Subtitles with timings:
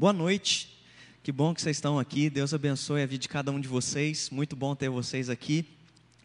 [0.00, 0.78] Boa noite.
[1.24, 2.30] Que bom que vocês estão aqui.
[2.30, 4.30] Deus abençoe a vida de cada um de vocês.
[4.30, 5.66] Muito bom ter vocês aqui.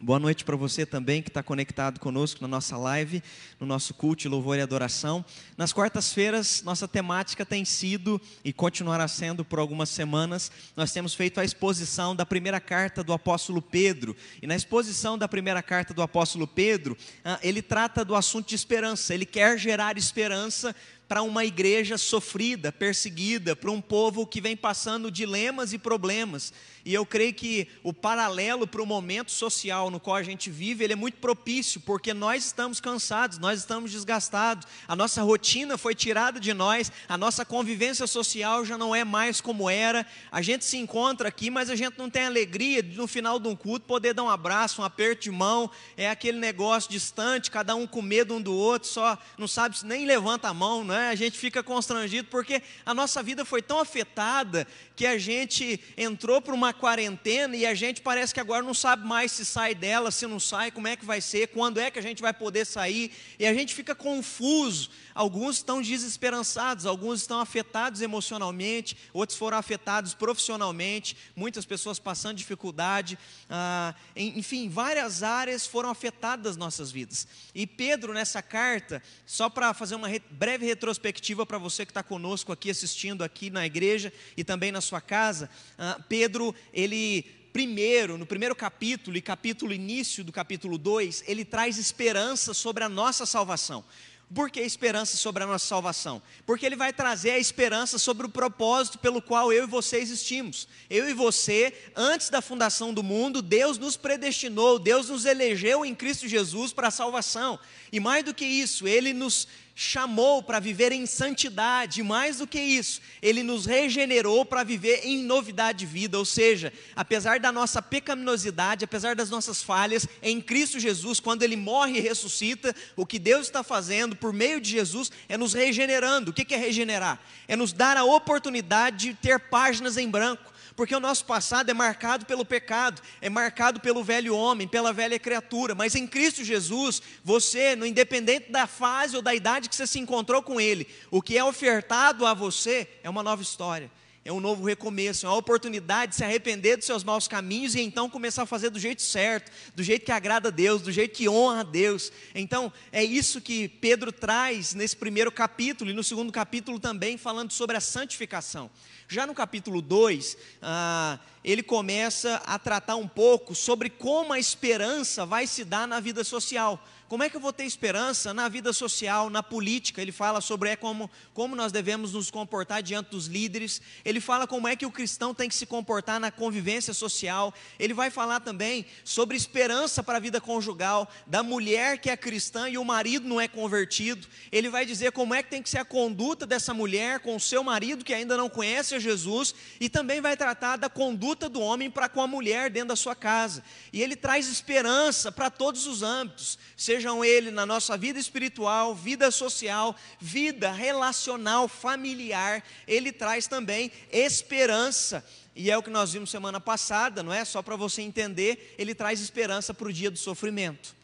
[0.00, 3.20] Boa noite para você também que está conectado conosco na nossa live,
[3.58, 5.24] no nosso culto, louvor e adoração.
[5.56, 10.52] Nas quartas-feiras, nossa temática tem sido e continuará sendo por algumas semanas.
[10.76, 14.14] Nós temos feito a exposição da primeira carta do apóstolo Pedro.
[14.40, 18.54] E na exposição da primeira carta do apóstolo Pedro, ah, ele trata do assunto de
[18.54, 19.12] esperança.
[19.14, 20.76] Ele quer gerar esperança
[21.08, 26.52] para uma igreja sofrida, perseguida, para um povo que vem passando dilemas e problemas.
[26.84, 30.84] E eu creio que o paralelo para o momento social no qual a gente vive,
[30.84, 35.94] ele é muito propício, porque nós estamos cansados, nós estamos desgastados, a nossa rotina foi
[35.94, 40.06] tirada de nós, a nossa convivência social já não é mais como era.
[40.30, 43.48] A gente se encontra aqui, mas a gente não tem alegria de, no final de
[43.48, 47.74] um culto poder dar um abraço, um aperto de mão, é aquele negócio distante, cada
[47.74, 51.08] um com medo um do outro, só não sabe nem levanta a mão, né?
[51.08, 56.42] A gente fica constrangido porque a nossa vida foi tão afetada que a gente entrou
[56.42, 60.10] para uma quarentena e a gente parece que agora não sabe mais se sai dela,
[60.10, 62.64] se não sai, como é que vai ser, quando é que a gente vai poder
[62.64, 64.90] sair, e a gente fica confuso.
[65.14, 73.16] Alguns estão desesperançados, alguns estão afetados emocionalmente, outros foram afetados profissionalmente, muitas pessoas passando dificuldade,
[73.48, 77.28] ah, enfim, várias áreas foram afetadas das nossas vidas.
[77.54, 82.50] E Pedro, nessa carta, só para fazer uma breve retrospectiva para você que está conosco
[82.50, 88.26] aqui assistindo aqui na igreja e também na sua casa, ah, Pedro, ele primeiro, no
[88.26, 93.84] primeiro capítulo e capítulo início do capítulo 2, ele traz esperança sobre a nossa salvação.
[94.32, 96.22] Por que esperança sobre a nossa salvação?
[96.46, 100.66] Porque ele vai trazer a esperança sobre o propósito pelo qual eu e você existimos.
[100.88, 105.94] Eu e você, antes da fundação do mundo, Deus nos predestinou, Deus nos elegeu em
[105.94, 107.58] Cristo Jesus para a salvação.
[107.92, 112.60] E mais do que isso, ele nos chamou para viver em santidade, mais do que
[112.60, 117.82] isso, Ele nos regenerou para viver em novidade de vida, ou seja, apesar da nossa
[117.82, 123.18] pecaminosidade, apesar das nossas falhas, em Cristo Jesus, quando Ele morre e ressuscita, o que
[123.18, 126.30] Deus está fazendo por meio de Jesus é nos regenerando.
[126.30, 127.20] O que é regenerar?
[127.48, 131.74] É nos dar a oportunidade de ter páginas em branco porque o nosso passado é
[131.74, 137.00] marcado pelo pecado, é marcado pelo velho homem, pela velha criatura, mas em Cristo Jesus,
[137.22, 141.22] você, no independente da fase ou da idade que você se encontrou com Ele, o
[141.22, 143.90] que é ofertado a você é uma nova história
[144.24, 147.80] é um novo recomeço, é uma oportunidade de se arrepender dos seus maus caminhos e
[147.82, 151.14] então começar a fazer do jeito certo, do jeito que agrada a Deus, do jeito
[151.14, 152.10] que honra a Deus.
[152.34, 157.52] Então, é isso que Pedro traz nesse primeiro capítulo e no segundo capítulo também, falando
[157.52, 158.70] sobre a santificação.
[159.08, 165.26] Já no capítulo 2, ah, ele começa a tratar um pouco sobre como a esperança
[165.26, 166.82] vai se dar na vida social.
[167.06, 170.00] Como é que eu vou ter esperança na vida social, na política?
[170.00, 173.80] Ele fala sobre é como, como nós devemos nos comportar diante dos líderes.
[174.04, 177.52] Ele fala como é que o cristão tem que se comportar na convivência social.
[177.78, 182.70] Ele vai falar também sobre esperança para a vida conjugal, da mulher que é cristã
[182.70, 184.26] e o marido não é convertido.
[184.50, 187.40] Ele vai dizer como é que tem que ser a conduta dessa mulher com o
[187.40, 189.54] seu marido que ainda não conhece a Jesus.
[189.80, 193.14] E também vai tratar da conduta do homem para com a mulher dentro da sua
[193.14, 193.62] casa.
[193.92, 199.30] E ele traz esperança para todos os âmbitos, sejam ele na nossa vida espiritual, vida
[199.30, 205.24] social, vida relacional, familiar, ele traz também esperança.
[205.56, 207.44] E é o que nós vimos semana passada, não é?
[207.44, 210.94] Só para você entender, ele traz esperança para o dia do sofrimento.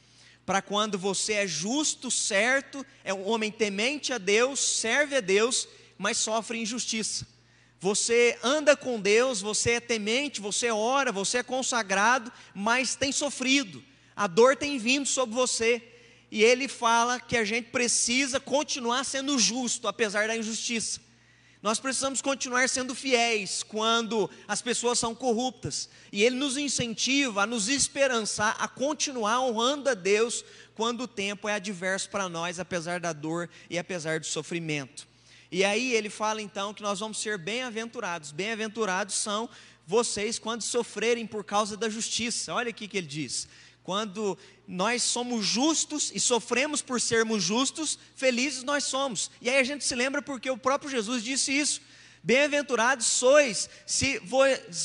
[0.45, 5.69] Para quando você é justo, certo, é um homem temente a Deus, serve a Deus,
[5.97, 7.27] mas sofre injustiça.
[7.81, 13.83] Você anda com Deus, você é temente, você ora, você é consagrado, mas tem sofrido
[14.21, 15.83] a dor tem vindo sobre você.
[16.31, 21.01] E ele fala que a gente precisa continuar sendo justo, apesar da injustiça.
[21.63, 25.89] Nós precisamos continuar sendo fiéis quando as pessoas são corruptas.
[26.13, 31.49] E ele nos incentiva a nos esperançar, a continuar honrando a Deus quando o tempo
[31.49, 35.09] é adverso para nós, apesar da dor e apesar do sofrimento.
[35.53, 38.31] E aí ele fala então que nós vamos ser bem-aventurados.
[38.31, 39.49] Bem-aventurados são
[39.85, 42.55] vocês quando sofrerem por causa da justiça.
[42.55, 43.49] Olha aqui que ele diz:
[43.83, 44.39] quando
[44.69, 49.31] nós somos justos e sofremos por sermos justos, felizes nós somos.
[49.41, 51.81] E aí a gente se lembra porque o próprio Jesus disse isso.
[52.23, 54.41] Bem-aventurados sois se vo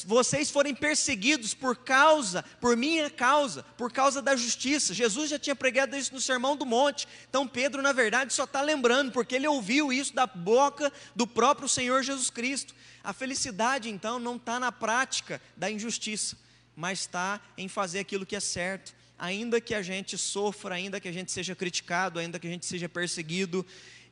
[0.06, 4.94] vocês forem perseguidos por causa, por minha causa, por causa da justiça.
[4.94, 7.08] Jesus já tinha pregado isso no Sermão do Monte.
[7.30, 11.68] Então Pedro, na verdade, só está lembrando, porque ele ouviu isso da boca do próprio
[11.68, 12.74] Senhor Jesus Cristo.
[13.04, 16.38] A felicidade, então, não está na prática da injustiça
[16.76, 18.94] mas está em fazer aquilo que é certo.
[19.18, 22.66] Ainda que a gente sofra, ainda que a gente seja criticado, ainda que a gente
[22.66, 23.66] seja perseguido.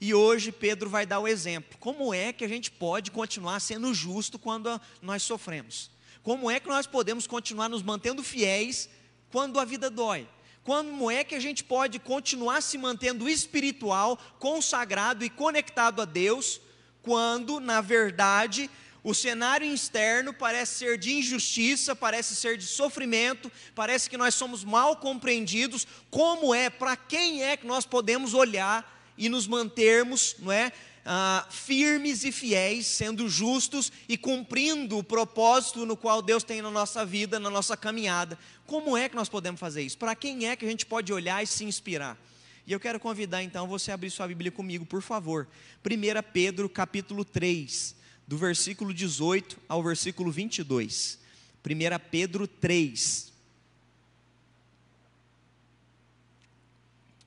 [0.06, 1.78] E hoje Pedro vai dar o exemplo.
[1.80, 4.70] Como é que a gente pode continuar sendo justo quando
[5.02, 5.90] nós sofremos?
[6.22, 8.90] Como é que nós podemos continuar nos mantendo fiéis
[9.32, 10.28] quando a vida dói?
[10.62, 16.60] Como é que a gente pode continuar se mantendo espiritual, consagrado e conectado a Deus,
[17.02, 18.70] quando, na verdade,
[19.06, 24.66] o cenário externo parece ser de injustiça, parece ser de sofrimento, parece que nós somos
[24.66, 25.88] mal compreendidos.
[26.12, 30.72] Como é, para quem é que nós podemos olhar e nos mantermos, não é?
[31.06, 36.72] Ah, firmes e fiéis, sendo justos e cumprindo o propósito no qual Deus tem na
[36.72, 38.40] nossa vida, na nossa caminhada.
[38.66, 39.98] Como é que nós podemos fazer isso?
[39.98, 42.18] Para quem é que a gente pode olhar e se inspirar?
[42.66, 45.46] E eu quero convidar então você a abrir sua Bíblia comigo, por favor.
[45.86, 47.96] 1 Pedro capítulo 3
[48.26, 51.20] do versículo 18 ao versículo 22.
[51.66, 53.33] 1 Pedro 3,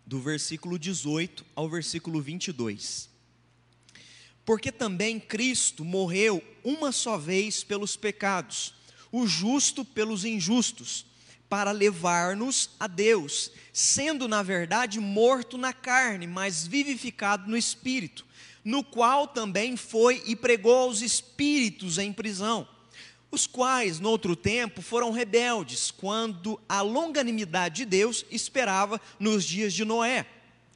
[0.06, 3.10] do versículo 18 ao versículo 22.
[4.44, 8.74] Porque também Cristo morreu uma só vez pelos pecados,
[9.10, 11.04] o justo pelos injustos,
[11.48, 18.24] para levar-nos a Deus, sendo na verdade morto na carne, mas vivificado no espírito
[18.66, 22.66] no qual também foi e pregou aos espíritos em prisão,
[23.36, 29.74] os quais, no outro tempo, foram rebeldes, quando a longanimidade de Deus esperava nos dias
[29.74, 30.24] de Noé,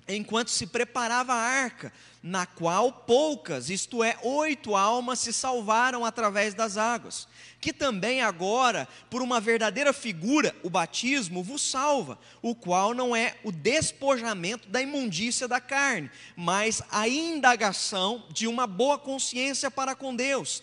[0.06, 1.90] enquanto se preparava a arca,
[2.22, 7.26] na qual poucas, isto é, oito almas se salvaram através das águas
[7.60, 13.36] que também agora, por uma verdadeira figura, o batismo vos salva, o qual não é
[13.44, 20.16] o despojamento da imundícia da carne, mas a indagação de uma boa consciência para com
[20.16, 20.62] Deus,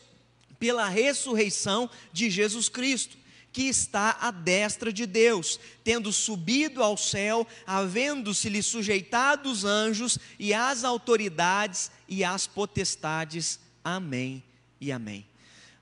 [0.59, 3.17] pela ressurreição de Jesus Cristo
[3.57, 10.53] que está à destra de Deus, tendo subido ao céu, havendo-se-lhe sujeitado os anjos e
[10.53, 13.59] as autoridades e as potestades.
[13.83, 14.43] Amém
[14.79, 15.25] e amém.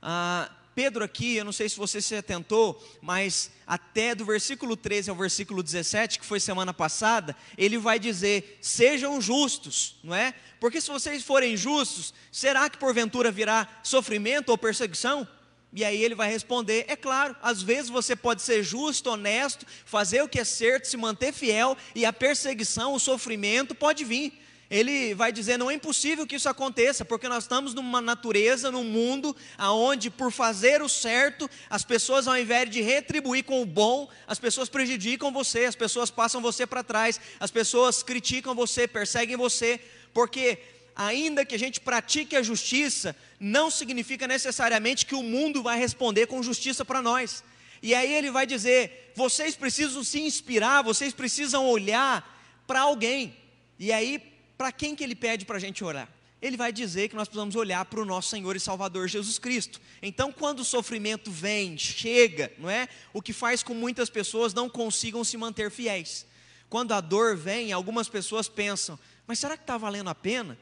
[0.02, 5.10] Ah, Pedro aqui, eu não sei se você se atentou, mas até do versículo 13
[5.10, 10.34] ao versículo 17, que foi semana passada, ele vai dizer: sejam justos, não é?
[10.60, 15.26] Porque se vocês forem justos, será que porventura virá sofrimento ou perseguição?
[15.72, 20.24] E aí ele vai responder: é claro, às vezes você pode ser justo, honesto, fazer
[20.24, 25.14] o que é certo, se manter fiel, e a perseguição, o sofrimento pode vir ele
[25.14, 29.36] vai dizer: não é impossível que isso aconteça, porque nós estamos numa natureza, num mundo,
[29.60, 34.40] onde por fazer o certo, as pessoas, ao invés de retribuir com o bom, as
[34.40, 39.80] pessoas prejudicam você, as pessoas passam você para trás, as pessoas criticam você, perseguem você,
[40.14, 40.58] porque
[40.96, 46.26] ainda que a gente pratique a justiça, não significa necessariamente que o mundo vai responder
[46.28, 47.44] com justiça para nós.
[47.84, 53.36] E aí ele vai dizer: vocês precisam se inspirar, vocês precisam olhar para alguém.
[53.78, 56.10] E aí para quem que ele pede para a gente orar?
[56.42, 59.82] Ele vai dizer que nós precisamos olhar para o nosso Senhor e Salvador Jesus Cristo.
[60.02, 62.88] Então, quando o sofrimento vem, chega, não é?
[63.14, 66.26] O que faz com muitas pessoas não consigam se manter fiéis.
[66.70, 70.58] Quando a dor vem, algumas pessoas pensam: mas será que está valendo a pena?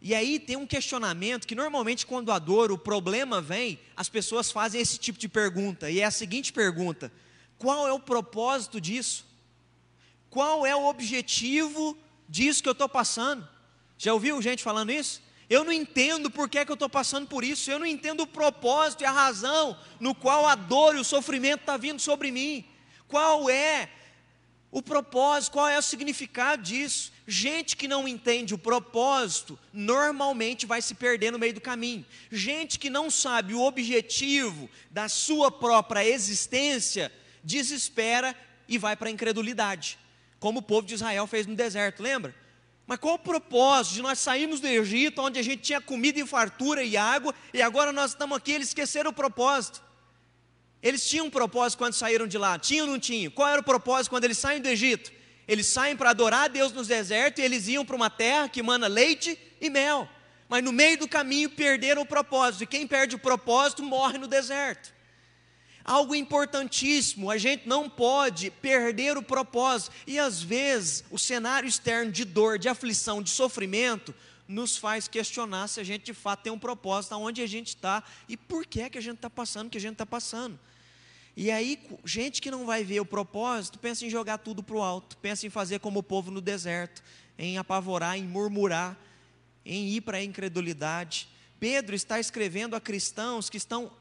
[0.00, 4.50] E aí tem um questionamento que normalmente quando a dor, o problema vem, as pessoas
[4.50, 7.12] fazem esse tipo de pergunta, e é a seguinte pergunta:
[7.58, 9.26] qual é o propósito disso?
[10.30, 11.96] Qual é o objetivo
[12.28, 13.46] disso que eu estou passando.
[13.98, 15.22] Já ouviu gente falando isso?
[15.48, 18.22] Eu não entendo por que, é que eu estou passando por isso, eu não entendo
[18.22, 22.32] o propósito e a razão no qual a dor e o sofrimento está vindo sobre
[22.32, 22.64] mim.
[23.06, 23.88] Qual é
[24.72, 27.12] o propósito, qual é o significado disso?
[27.28, 32.04] Gente que não entende o propósito, normalmente vai se perder no meio do caminho.
[32.30, 37.12] Gente que não sabe o objetivo da sua própria existência,
[37.44, 38.36] desespera
[38.68, 39.96] e vai para a incredulidade
[40.38, 42.34] como o povo de Israel fez no deserto, lembra?
[42.86, 46.26] Mas qual o propósito de nós sairmos do Egito, onde a gente tinha comida e
[46.26, 49.82] fartura e água, e agora nós estamos aqui, eles esqueceram o propósito.
[50.80, 53.32] Eles tinham um propósito quando saíram de lá, tinham ou não tinham?
[53.32, 55.10] Qual era o propósito quando eles saem do Egito?
[55.48, 58.62] Eles saem para adorar a Deus no deserto e eles iam para uma terra que
[58.62, 60.08] mana leite e mel.
[60.48, 64.28] Mas no meio do caminho perderam o propósito, e quem perde o propósito morre no
[64.28, 64.95] deserto
[65.86, 67.30] algo importantíssimo.
[67.30, 69.94] A gente não pode perder o propósito.
[70.06, 74.12] E às vezes, o cenário externo de dor, de aflição, de sofrimento,
[74.48, 78.02] nos faz questionar se a gente de fato tem um propósito, aonde a gente está
[78.28, 80.58] e por que é que a gente está passando o que a gente está passando.
[81.36, 84.82] E aí, gente que não vai ver o propósito, pensa em jogar tudo para o
[84.82, 87.02] alto, pensa em fazer como o povo no deserto,
[87.38, 88.96] em apavorar, em murmurar,
[89.64, 91.28] em ir para a incredulidade.
[91.60, 93.92] Pedro está escrevendo a cristãos que estão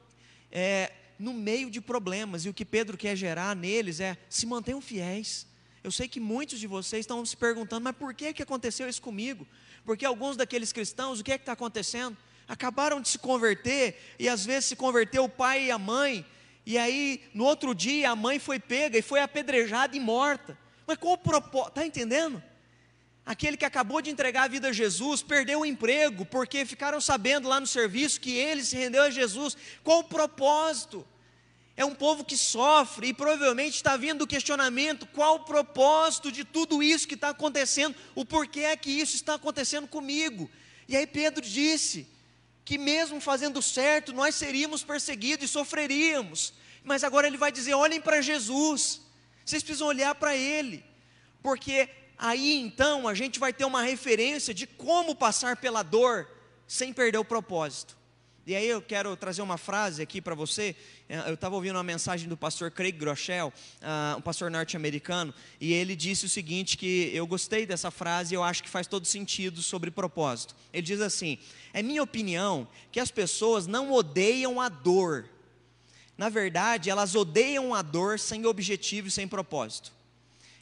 [0.51, 4.81] é, no meio de problemas, e o que Pedro quer gerar neles é: se mantenham
[4.81, 5.47] fiéis.
[5.83, 9.01] Eu sei que muitos de vocês estão se perguntando, mas por que, que aconteceu isso
[9.01, 9.47] comigo?
[9.85, 12.17] Porque alguns daqueles cristãos, o que é que está acontecendo?
[12.47, 16.25] Acabaram de se converter, e às vezes se converteu o pai e a mãe,
[16.65, 20.57] e aí no outro dia a mãe foi pega e foi apedrejada e morta.
[20.87, 21.69] Mas qual o propósito?
[21.69, 22.41] Está entendendo?
[23.25, 27.49] Aquele que acabou de entregar a vida a Jesus perdeu o emprego porque ficaram sabendo
[27.49, 29.57] lá no serviço que ele se rendeu a Jesus.
[29.83, 31.05] Qual o propósito?
[31.77, 36.43] É um povo que sofre e provavelmente está vindo o questionamento: qual o propósito de
[36.43, 37.95] tudo isso que está acontecendo?
[38.13, 40.49] O porquê é que isso está acontecendo comigo?
[40.87, 42.07] E aí Pedro disse
[42.63, 46.53] que, mesmo fazendo certo, nós seríamos perseguidos e sofreríamos.
[46.83, 49.01] Mas agora ele vai dizer: olhem para Jesus,
[49.43, 50.85] vocês precisam olhar para Ele,
[51.41, 56.27] porque aí então a gente vai ter uma referência de como passar pela dor
[56.67, 57.95] sem perder o propósito.
[58.47, 60.75] E aí eu quero trazer uma frase aqui para você.
[61.09, 65.73] É, eu estava ouvindo uma mensagem do pastor Craig Groeschel, uh, um pastor norte-americano, e
[65.73, 69.03] ele disse o seguinte: que eu gostei dessa frase e eu acho que faz todo
[69.07, 70.55] sentido sobre propósito.
[70.71, 71.39] Ele diz assim:
[71.73, 75.27] é minha opinião que as pessoas não odeiam a dor.
[76.15, 79.91] Na verdade, elas odeiam a dor sem objetivo e sem propósito.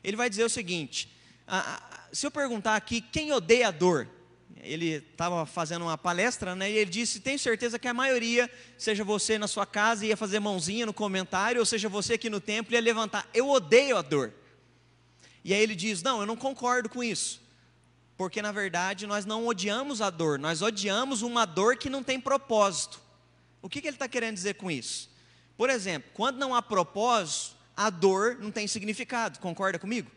[0.02, 1.13] Ele vai dizer o seguinte:
[1.48, 4.08] uh, se eu perguntar aqui quem odeia a dor,
[4.64, 9.04] ele estava fazendo uma palestra, né, e ele disse: Tenho certeza que a maioria, seja
[9.04, 12.74] você na sua casa, ia fazer mãozinha no comentário, ou seja você aqui no templo,
[12.74, 13.28] ia levantar.
[13.34, 14.34] Eu odeio a dor.
[15.44, 17.42] E aí ele diz: Não, eu não concordo com isso.
[18.16, 22.20] Porque na verdade nós não odiamos a dor, nós odiamos uma dor que não tem
[22.20, 23.02] propósito.
[23.62, 25.10] O que, que ele está querendo dizer com isso?
[25.58, 30.12] Por exemplo, quando não há propósito, a dor não tem significado, concorda comigo?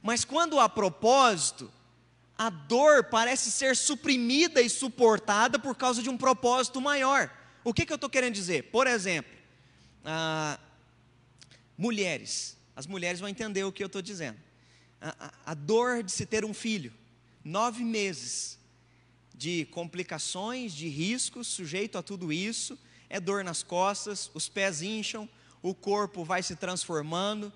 [0.00, 1.70] Mas quando há propósito,
[2.36, 7.30] a dor parece ser suprimida e suportada por causa de um propósito maior.
[7.64, 8.64] O que, que eu estou querendo dizer?
[8.70, 9.32] Por exemplo,
[10.04, 10.58] ah,
[11.76, 14.38] mulheres, as mulheres vão entender o que eu estou dizendo.
[15.00, 16.92] A, a, a dor de se ter um filho,
[17.44, 18.58] nove meses
[19.34, 25.28] de complicações, de riscos, sujeito a tudo isso, é dor nas costas, os pés incham,
[25.60, 27.52] o corpo vai se transformando,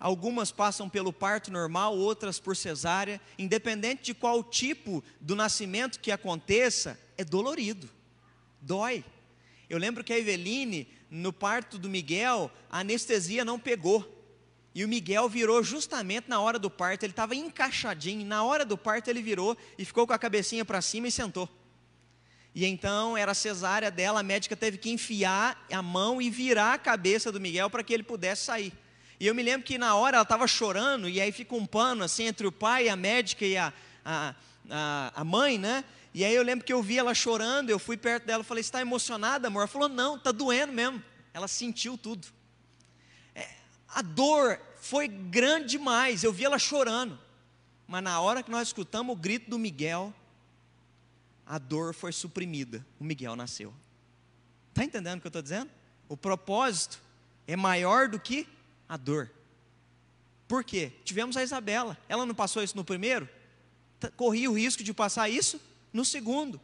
[0.00, 3.20] Algumas passam pelo parto normal, outras por cesárea.
[3.38, 7.88] Independente de qual tipo do nascimento que aconteça, é dolorido,
[8.62, 9.04] dói.
[9.68, 14.16] Eu lembro que a Eveline, no parto do Miguel, a anestesia não pegou.
[14.74, 18.78] E o Miguel virou justamente na hora do parto, ele estava encaixadinho, na hora do
[18.78, 21.48] parto ele virou e ficou com a cabecinha para cima e sentou.
[22.54, 26.74] E então era a cesárea dela, a médica teve que enfiar a mão e virar
[26.74, 28.72] a cabeça do Miguel para que ele pudesse sair.
[29.20, 32.02] E eu me lembro que na hora ela estava chorando, e aí fica um pano
[32.02, 33.70] assim entre o pai, a médica e a,
[34.02, 34.34] a,
[34.70, 35.84] a, a mãe, né?
[36.14, 38.80] E aí eu lembro que eu vi ela chorando, eu fui perto dela falei, está
[38.80, 39.60] emocionada, amor?
[39.60, 41.04] Ela falou, não, está doendo mesmo.
[41.34, 42.28] Ela sentiu tudo.
[43.34, 43.46] É,
[43.88, 47.18] a dor foi grande demais, eu vi ela chorando.
[47.86, 50.14] Mas na hora que nós escutamos o grito do Miguel,
[51.44, 52.86] a dor foi suprimida.
[52.98, 53.74] O Miguel nasceu.
[54.70, 55.70] Está entendendo o que eu estou dizendo?
[56.08, 56.98] O propósito
[57.46, 58.48] é maior do que
[58.90, 59.30] a dor.
[60.48, 60.90] Por quê?
[61.04, 61.96] Tivemos a Isabela.
[62.08, 63.28] Ela não passou isso no primeiro?
[64.16, 65.60] Corria o risco de passar isso
[65.92, 66.60] no segundo.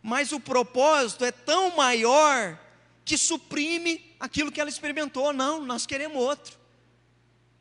[0.00, 2.56] Mas o propósito é tão maior
[3.04, 5.32] que suprime aquilo que ela experimentou.
[5.32, 6.56] Não, nós queremos outro.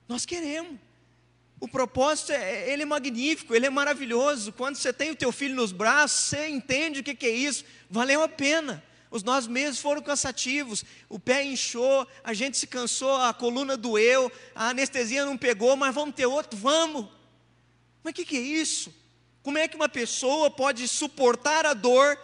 [0.07, 0.79] Nós queremos.
[1.59, 4.53] O propósito é, ele é magnífico, ele é maravilhoso.
[4.53, 7.65] Quando você tem o teu filho nos braços, você entende o que, que é isso.
[7.89, 13.15] Valeu a pena os nós mesmos foram cansativos, o pé inchou, a gente se cansou,
[13.15, 16.57] a coluna doeu, a anestesia não pegou, mas vamos ter outro?
[16.57, 17.05] Vamos.
[18.03, 18.91] Mas o que, que é isso?
[19.43, 22.17] Como é que uma pessoa pode suportar a dor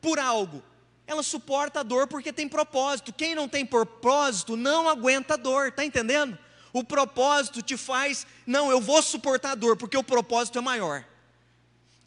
[0.00, 0.62] por algo?
[1.06, 3.12] Ela suporta a dor porque tem propósito.
[3.12, 6.38] Quem não tem propósito não aguenta a dor, está entendendo?
[6.72, 11.04] O propósito te faz, não, eu vou suportar a dor, porque o propósito é maior.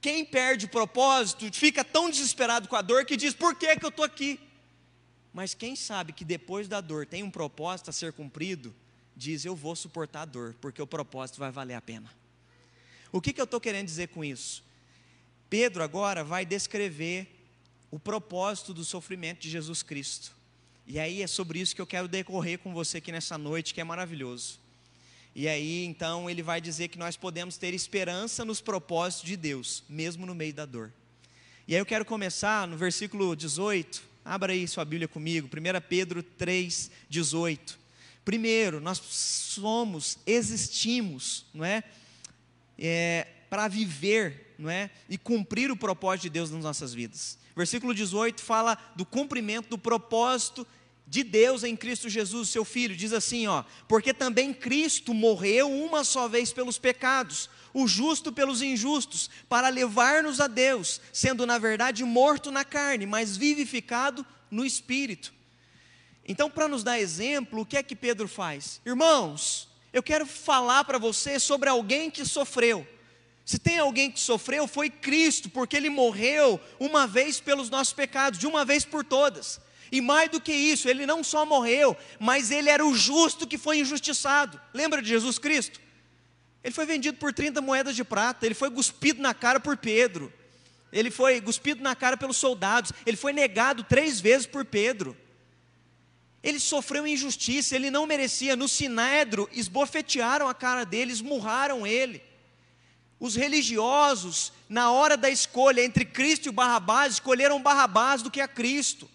[0.06, 3.84] Quem perde o propósito fica tão desesperado com a dor que diz: por que, que
[3.84, 4.40] eu estou aqui?
[5.34, 8.72] Mas quem sabe que depois da dor tem um propósito a ser cumprido,
[9.18, 12.08] diz: eu vou suportar a dor, porque o propósito vai valer a pena.
[13.12, 14.64] O que, que eu estou querendo dizer com isso?
[15.50, 17.28] Pedro agora vai descrever
[17.90, 20.36] o propósito do sofrimento de Jesus Cristo.
[20.86, 23.82] E aí é sobre isso que eu quero decorrer com você aqui nessa noite, que
[23.82, 24.60] é maravilhoso.
[25.38, 29.84] E aí, então, ele vai dizer que nós podemos ter esperança nos propósitos de Deus,
[29.90, 30.94] mesmo no meio da dor.
[31.68, 34.02] E aí eu quero começar no versículo 18.
[34.24, 37.78] Abra aí sua Bíblia comigo, 1 Pedro 3, 18.
[38.24, 41.84] Primeiro, nós somos, existimos, não é?
[42.80, 44.90] é para viver, não é?
[45.10, 47.38] E cumprir o propósito de Deus nas nossas vidas.
[47.54, 50.66] Versículo 18 fala do cumprimento do propósito
[51.08, 56.04] de Deus em Cristo Jesus, seu Filho, diz assim, ó, porque também Cristo morreu uma
[56.04, 62.04] só vez pelos pecados, o justo pelos injustos, para levar-nos a Deus, sendo na verdade
[62.04, 65.34] morto na carne, mas vivificado no espírito.
[66.28, 68.82] Então, para nos dar exemplo, o que é que Pedro faz?
[68.84, 72.88] Irmãos, eu quero falar para você sobre alguém que sofreu.
[73.46, 78.40] Se tem alguém que sofreu, foi Cristo, porque ele morreu uma vez pelos nossos pecados,
[78.40, 79.62] de uma vez por todas.
[79.92, 83.58] E mais do que isso, ele não só morreu, mas ele era o justo que
[83.58, 84.60] foi injustiçado.
[84.74, 85.80] Lembra de Jesus Cristo?
[86.64, 90.34] Ele foi vendido por 30 moedas de prata, ele foi cuspido na cara por Pedro,
[90.92, 95.16] ele foi cuspido na cara pelos soldados, ele foi negado três vezes por Pedro.
[96.42, 98.56] Ele sofreu injustiça, ele não merecia.
[98.56, 102.22] No sinédrio, esbofetearam a cara dele, esmurraram ele.
[103.20, 108.48] Os religiosos, na hora da escolha entre Cristo e Barrabás, escolheram Barrabás do que a
[108.48, 109.10] Cristo.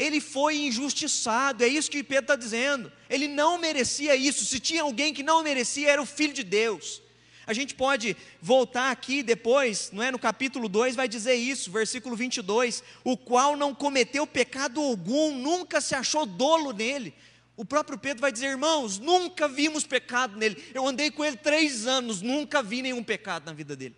[0.00, 2.90] Ele foi injustiçado, é isso que Pedro está dizendo.
[3.06, 4.46] Ele não merecia isso.
[4.46, 7.02] Se tinha alguém que não merecia, era o Filho de Deus.
[7.46, 10.10] A gente pode voltar aqui depois, não é?
[10.10, 15.82] No capítulo 2 vai dizer isso, versículo 22, o qual não cometeu pecado algum, nunca
[15.82, 17.12] se achou dolo nele.
[17.54, 20.64] O próprio Pedro vai dizer, irmãos, nunca vimos pecado nele.
[20.72, 23.96] Eu andei com ele três anos, nunca vi nenhum pecado na vida dele.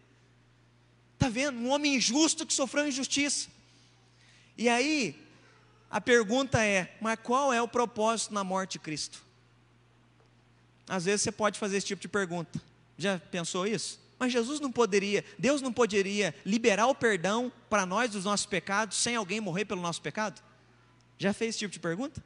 [1.14, 1.60] Está vendo?
[1.60, 3.48] Um homem injusto que sofreu injustiça.
[4.58, 5.21] E aí,
[5.92, 9.22] a pergunta é: mas qual é o propósito na morte de Cristo?
[10.88, 12.58] Às vezes você pode fazer esse tipo de pergunta.
[12.96, 14.00] Já pensou isso?
[14.18, 18.96] Mas Jesus não poderia, Deus não poderia liberar o perdão para nós dos nossos pecados
[18.96, 20.42] sem alguém morrer pelo nosso pecado?
[21.18, 22.24] Já fez esse tipo de pergunta?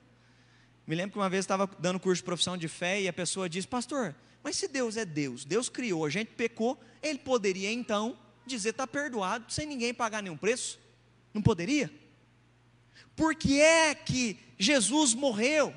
[0.87, 3.49] Me lembro que uma vez estava dando curso de profissão de fé e a pessoa
[3.49, 8.17] disse: Pastor, mas se Deus é Deus, Deus criou, a gente pecou, Ele poderia então
[8.47, 10.79] dizer está perdoado sem ninguém pagar nenhum preço?
[11.35, 11.91] Não poderia?
[13.17, 15.75] Por que é que Jesus morreu?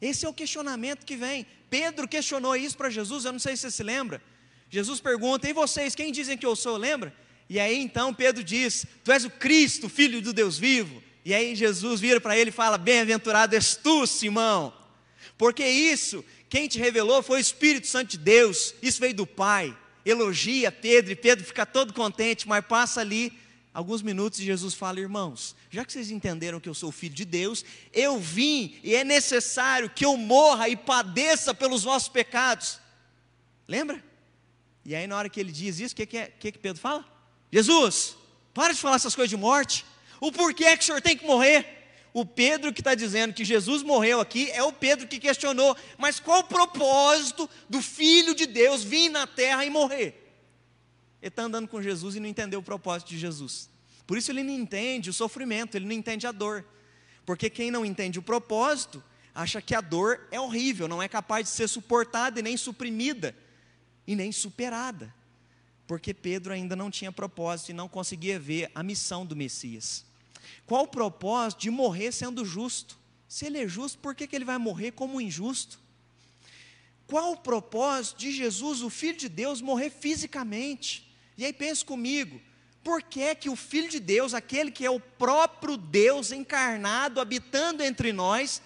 [0.00, 1.46] Esse é o questionamento que vem.
[1.70, 4.22] Pedro questionou isso para Jesus, eu não sei se você se lembra.
[4.68, 6.76] Jesus pergunta: E vocês, quem dizem que eu sou?
[6.76, 7.14] Lembra?
[7.48, 11.02] E aí então Pedro diz: Tu és o Cristo, filho do Deus vivo.
[11.24, 14.74] E aí Jesus vira para ele e fala: Bem-aventurado és tu, Simão,
[15.38, 19.76] porque isso, quem te revelou foi o Espírito Santo de Deus, isso veio do Pai.
[20.04, 23.32] Elogia Pedro e Pedro fica todo contente, mas passa ali
[23.74, 27.24] alguns minutos e Jesus fala: Irmãos, já que vocês entenderam que eu sou filho de
[27.24, 32.78] Deus, eu vim e é necessário que eu morra e padeça pelos vossos pecados.
[33.66, 34.02] Lembra?
[34.84, 36.80] E aí, na hora que ele diz isso, o que, que, é, que, que Pedro
[36.80, 37.04] fala?
[37.50, 38.16] Jesus,
[38.52, 39.84] para de falar essas coisas de morte.
[40.20, 41.66] O porquê é que o senhor tem que morrer?
[42.12, 46.20] O Pedro que está dizendo que Jesus morreu aqui é o Pedro que questionou, mas
[46.20, 50.23] qual o propósito do Filho de Deus vir na terra e morrer?
[51.24, 53.70] Ele está andando com Jesus e não entendeu o propósito de Jesus.
[54.06, 56.62] Por isso ele não entende o sofrimento, ele não entende a dor.
[57.24, 59.02] Porque quem não entende o propósito,
[59.34, 63.34] acha que a dor é horrível, não é capaz de ser suportada e nem suprimida,
[64.06, 65.14] e nem superada.
[65.86, 70.04] Porque Pedro ainda não tinha propósito e não conseguia ver a missão do Messias.
[70.66, 72.98] Qual o propósito de morrer sendo justo?
[73.26, 75.80] Se ele é justo, por que, que ele vai morrer como injusto?
[77.06, 81.03] Qual o propósito de Jesus, o Filho de Deus, morrer fisicamente?
[81.36, 82.40] E aí pense comigo,
[82.82, 87.82] por que que o Filho de Deus, aquele que é o próprio Deus encarnado, habitando
[87.82, 88.62] entre nós,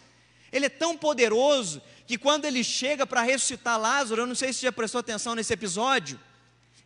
[0.53, 4.63] ele é tão poderoso que quando ele chega para ressuscitar Lázaro, eu não sei se
[4.63, 6.19] já prestou atenção nesse episódio,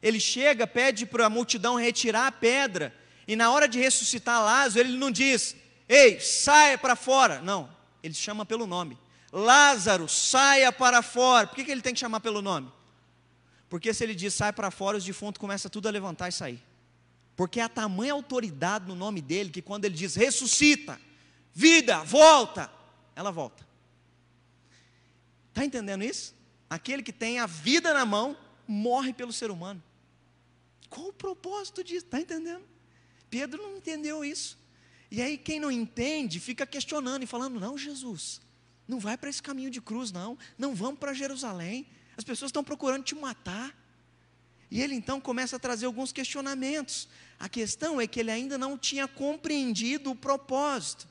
[0.03, 2.95] ele chega, pede para a multidão retirar a pedra,
[3.27, 5.55] e na hora de ressuscitar Lázaro, ele não diz,
[5.89, 7.41] ei, saia para fora.
[7.41, 7.71] Não,
[8.03, 8.99] ele chama pelo nome.
[9.33, 11.47] Lázaro, saia para fora.
[11.47, 12.71] Por que, que ele tem que chamar pelo nome?
[13.73, 16.63] Porque se ele diz sai para fora, os defuntos começam tudo a levantar e sair.
[17.35, 21.01] Porque há tamanha autoridade no nome dele que quando ele diz ressuscita,
[21.55, 22.71] vida, volta,
[23.17, 23.67] ela volta.
[25.49, 26.35] Está entendendo isso?
[26.69, 28.37] Aquele que tem a vida na mão
[28.69, 29.83] morre pelo ser humano.
[30.91, 32.05] Qual o propósito disso?
[32.05, 32.65] Está entendendo?
[33.31, 34.59] Pedro não entendeu isso.
[35.11, 38.39] E aí, quem não entende, fica questionando e falando: não, Jesus,
[38.87, 40.37] não vai para esse caminho de cruz, não.
[40.59, 41.87] Não vamos para Jerusalém.
[42.17, 43.77] As pessoas estão procurando te matar.
[44.71, 47.09] E ele então começa a trazer alguns questionamentos.
[47.39, 51.07] A questão é que ele ainda não tinha compreendido o propósito.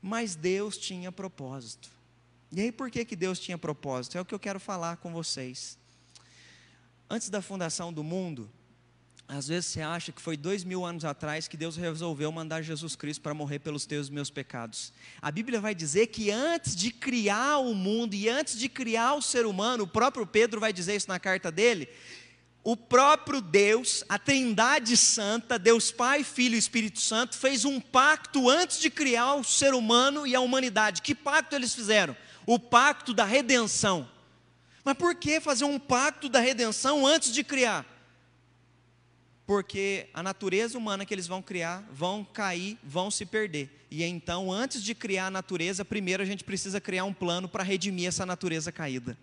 [0.00, 1.90] Mas Deus tinha propósito.
[2.52, 4.16] E aí, por que, que Deus tinha propósito?
[4.16, 5.76] É o que eu quero falar com vocês.
[7.10, 8.50] Antes da fundação do mundo,
[9.28, 12.94] às vezes você acha que foi dois mil anos atrás que Deus resolveu mandar Jesus
[12.94, 14.92] Cristo para morrer pelos teus meus pecados.
[15.20, 19.22] A Bíblia vai dizer que antes de criar o mundo e antes de criar o
[19.22, 21.88] ser humano, o próprio Pedro vai dizer isso na carta dele,
[22.62, 28.48] o próprio Deus, a Trindade Santa, Deus Pai, Filho e Espírito Santo, fez um pacto
[28.48, 31.02] antes de criar o ser humano e a humanidade.
[31.02, 32.16] Que pacto eles fizeram?
[32.44, 34.08] O pacto da redenção.
[34.84, 37.95] Mas por que fazer um pacto da redenção antes de criar?
[39.46, 43.70] Porque a natureza humana que eles vão criar vão cair, vão se perder.
[43.90, 47.62] E então, antes de criar a natureza, primeiro a gente precisa criar um plano para
[47.62, 49.16] redimir essa natureza caída.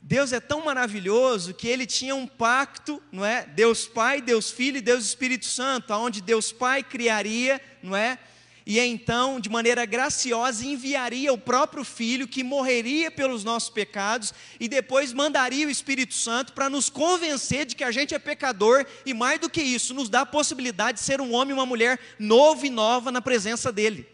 [0.00, 3.44] Deus é tão maravilhoso que ele tinha um pacto, não é?
[3.44, 8.18] Deus Pai, Deus Filho e Deus Espírito Santo, aonde Deus Pai criaria, não é?
[8.66, 14.66] E então, de maneira graciosa, enviaria o próprio Filho que morreria pelos nossos pecados e
[14.66, 19.14] depois mandaria o Espírito Santo para nos convencer de que a gente é pecador e
[19.14, 22.00] mais do que isso, nos dá a possibilidade de ser um homem e uma mulher
[22.18, 24.04] novo e nova na presença dele.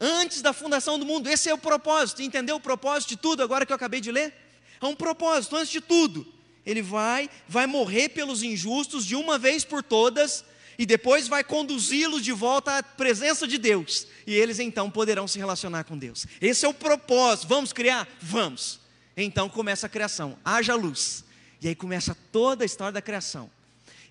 [0.00, 2.20] Antes da fundação do mundo, esse é o propósito.
[2.20, 4.34] Entendeu o propósito de tudo agora que eu acabei de ler?
[4.80, 6.26] Há um propósito, antes de tudo.
[6.66, 10.44] Ele vai, vai morrer pelos injustos de uma vez por todas,
[10.78, 14.06] e depois vai conduzi-los de volta à presença de Deus.
[14.24, 16.24] E eles então poderão se relacionar com Deus.
[16.40, 17.48] Esse é o propósito.
[17.48, 18.06] Vamos criar?
[18.20, 18.78] Vamos.
[19.16, 20.38] Então começa a criação.
[20.44, 21.24] Haja luz.
[21.60, 23.50] E aí começa toda a história da criação.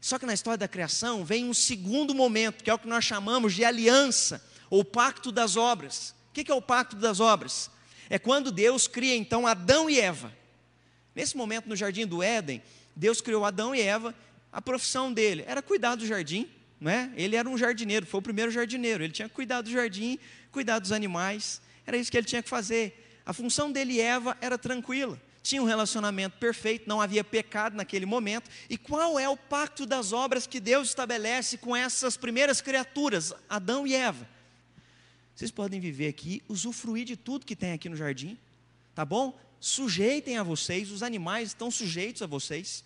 [0.02, 3.06] Só que na história da criação vem um segundo momento, que é o que nós
[3.06, 6.14] chamamos de aliança, ou pacto das obras.
[6.30, 7.72] O que é o pacto das obras?
[8.10, 10.34] É quando Deus cria então Adão e Eva.
[11.16, 12.62] Nesse momento, no jardim do Éden,
[12.96, 14.14] Deus criou Adão e Eva.
[14.52, 17.12] A profissão dele era cuidar do jardim, não é?
[17.16, 19.04] Ele era um jardineiro, foi o primeiro jardineiro.
[19.04, 20.20] Ele tinha que cuidar do jardim,
[20.52, 21.62] cuidar dos animais.
[21.86, 23.22] Era isso que ele tinha que fazer.
[23.26, 25.20] A função dele e Eva era tranquila.
[25.42, 28.50] Tinha um relacionamento perfeito, não havia pecado naquele momento.
[28.70, 33.88] E qual é o pacto das obras que Deus estabelece com essas primeiras criaturas, Adão
[33.88, 34.28] e Eva?
[35.34, 38.38] Vocês podem viver aqui, usufruir de tudo que tem aqui no jardim,
[38.94, 39.38] tá bom?
[39.60, 42.84] sujeitem a vocês, os animais estão sujeitos a vocês.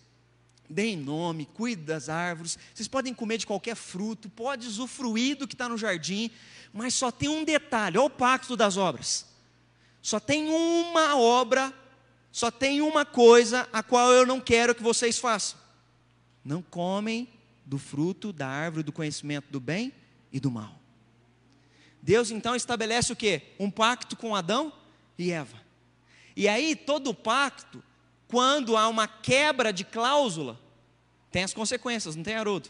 [0.72, 2.58] Deem nome, cuide das árvores.
[2.74, 6.32] Vocês podem comer de qualquer fruto, pode usufruir do que está no jardim,
[6.74, 9.26] mas só tem um detalhe: olha o pacto das obras.
[10.02, 11.74] Só tem uma obra,
[12.32, 15.60] só tem uma coisa a qual eu não quero que vocês façam.
[16.44, 17.28] Não comem
[17.66, 19.94] do fruto da árvore do conhecimento do bem
[20.32, 20.80] e do mal.
[22.02, 23.42] Deus então estabelece o que?
[23.60, 24.74] Um pacto com Adão
[25.18, 25.62] e Eva.
[26.36, 27.84] E aí, todo pacto,
[28.32, 30.58] quando há uma quebra de cláusula,
[31.30, 32.70] tem as consequências, não tem, Haroldo?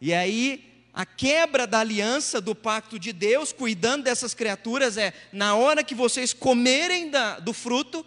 [0.00, 5.54] E aí, a quebra da aliança do pacto de Deus, cuidando dessas criaturas, é na
[5.54, 8.04] hora que vocês comerem da, do fruto,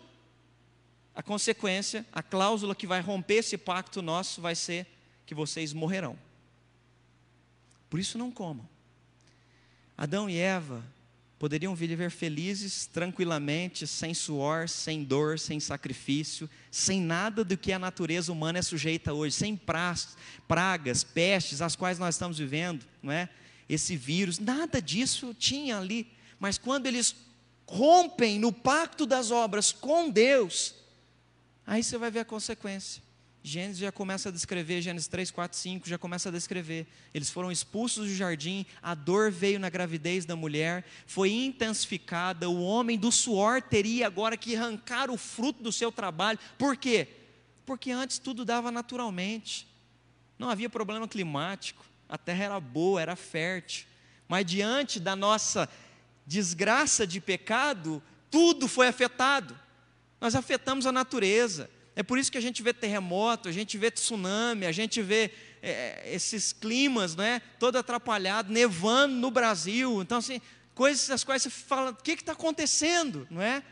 [1.15, 4.85] a consequência, a cláusula que vai romper esse pacto nosso vai ser
[5.25, 6.19] que vocês morrerão.
[7.89, 8.67] Por isso não comam.
[9.95, 10.83] Adão e Eva
[11.43, 17.77] poderiam viver felizes, tranquilamente, sem suor, sem dor, sem sacrifício, sem nada do que a
[17.77, 19.59] natureza humana é sujeita hoje, sem
[20.47, 23.27] pragas, pestes, as quais nós estamos vivendo, não é?
[23.67, 26.09] Esse vírus, nada disso tinha ali.
[26.39, 27.13] Mas quando eles
[27.67, 30.73] rompem no pacto das obras com Deus,
[31.67, 33.02] aí você vai ver a consequência.
[33.45, 36.87] Gênesis já começa a descrever, Gênesis 3, 4, 5 já começa a descrever.
[37.13, 42.63] Eles foram expulsos do jardim, a dor veio na gravidez da mulher, foi intensificada, o
[42.63, 46.39] homem do suor teria agora que arrancar o fruto do seu trabalho.
[46.57, 47.05] Por quê?
[47.65, 49.67] Porque antes tudo dava naturalmente,
[50.39, 53.85] não havia problema climático, a terra era boa, era fértil.
[54.25, 55.69] Mas diante da nossa
[56.25, 58.01] desgraça de pecado,
[58.31, 59.57] tudo foi afetado.
[60.21, 61.69] Nós afetamos a natureza.
[61.95, 65.31] É por isso que a gente vê terremoto, a gente vê tsunami, a gente vê
[65.61, 70.01] é, esses climas, né, todo atrapalhado, nevando no Brasil.
[70.01, 70.41] Então, assim,
[70.73, 73.63] coisas das quais você fala, o que está acontecendo, não é?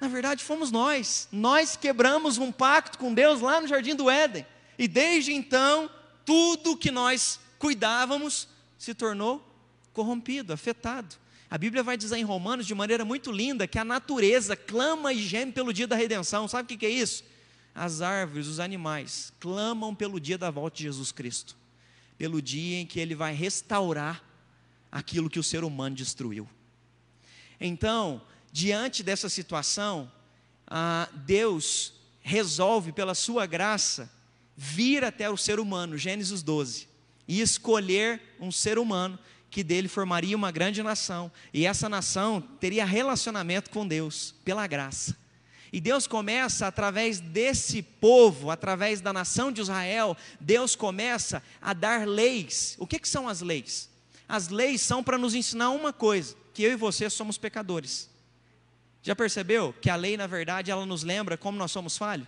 [0.00, 1.28] Na verdade, fomos nós.
[1.30, 4.46] Nós quebramos um pacto com Deus lá no Jardim do Éden.
[4.78, 5.90] E desde então,
[6.24, 9.44] tudo que nós cuidávamos se tornou
[9.92, 11.16] corrompido, afetado.
[11.50, 15.22] A Bíblia vai dizer em Romanos de maneira muito linda que a natureza clama e
[15.22, 16.46] geme pelo dia da redenção.
[16.46, 17.24] Sabe o que é isso?
[17.74, 21.56] As árvores, os animais clamam pelo dia da volta de Jesus Cristo,
[22.18, 24.22] pelo dia em que Ele vai restaurar
[24.92, 26.48] aquilo que o ser humano destruiu.
[27.60, 28.20] Então,
[28.52, 30.10] diante dessa situação,
[31.24, 34.10] Deus resolve, pela sua graça,
[34.54, 36.88] vir até o ser humano, Gênesis 12,
[37.26, 39.18] e escolher um ser humano
[39.50, 45.16] que dele formaria uma grande nação, e essa nação teria relacionamento com Deus, pela graça.
[45.72, 52.06] E Deus começa, através desse povo, através da nação de Israel, Deus começa a dar
[52.06, 52.74] leis.
[52.78, 53.90] O que, que são as leis?
[54.26, 58.08] As leis são para nos ensinar uma coisa: que eu e você somos pecadores.
[59.02, 62.26] Já percebeu que a lei, na verdade, ela nos lembra como nós somos falhos?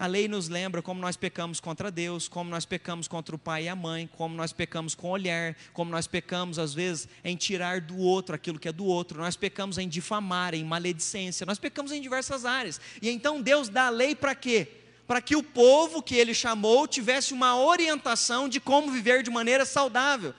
[0.00, 3.64] A lei nos lembra como nós pecamos contra Deus, como nós pecamos contra o pai
[3.64, 7.82] e a mãe, como nós pecamos com olhar, como nós pecamos às vezes em tirar
[7.82, 11.92] do outro aquilo que é do outro, nós pecamos em difamar, em maledicência, nós pecamos
[11.92, 12.80] em diversas áreas.
[13.02, 14.68] E então Deus dá a lei para quê?
[15.06, 19.66] Para que o povo que ele chamou tivesse uma orientação de como viver de maneira
[19.66, 20.32] saudável.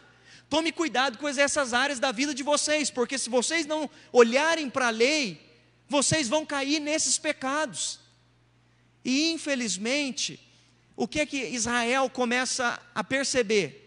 [0.49, 4.87] Tome cuidado com essas áreas da vida de vocês, porque se vocês não olharem para
[4.87, 5.39] a lei,
[5.87, 8.01] vocês vão cair nesses pecados.
[9.03, 10.39] E infelizmente,
[10.95, 13.81] o que é que Israel começa a perceber?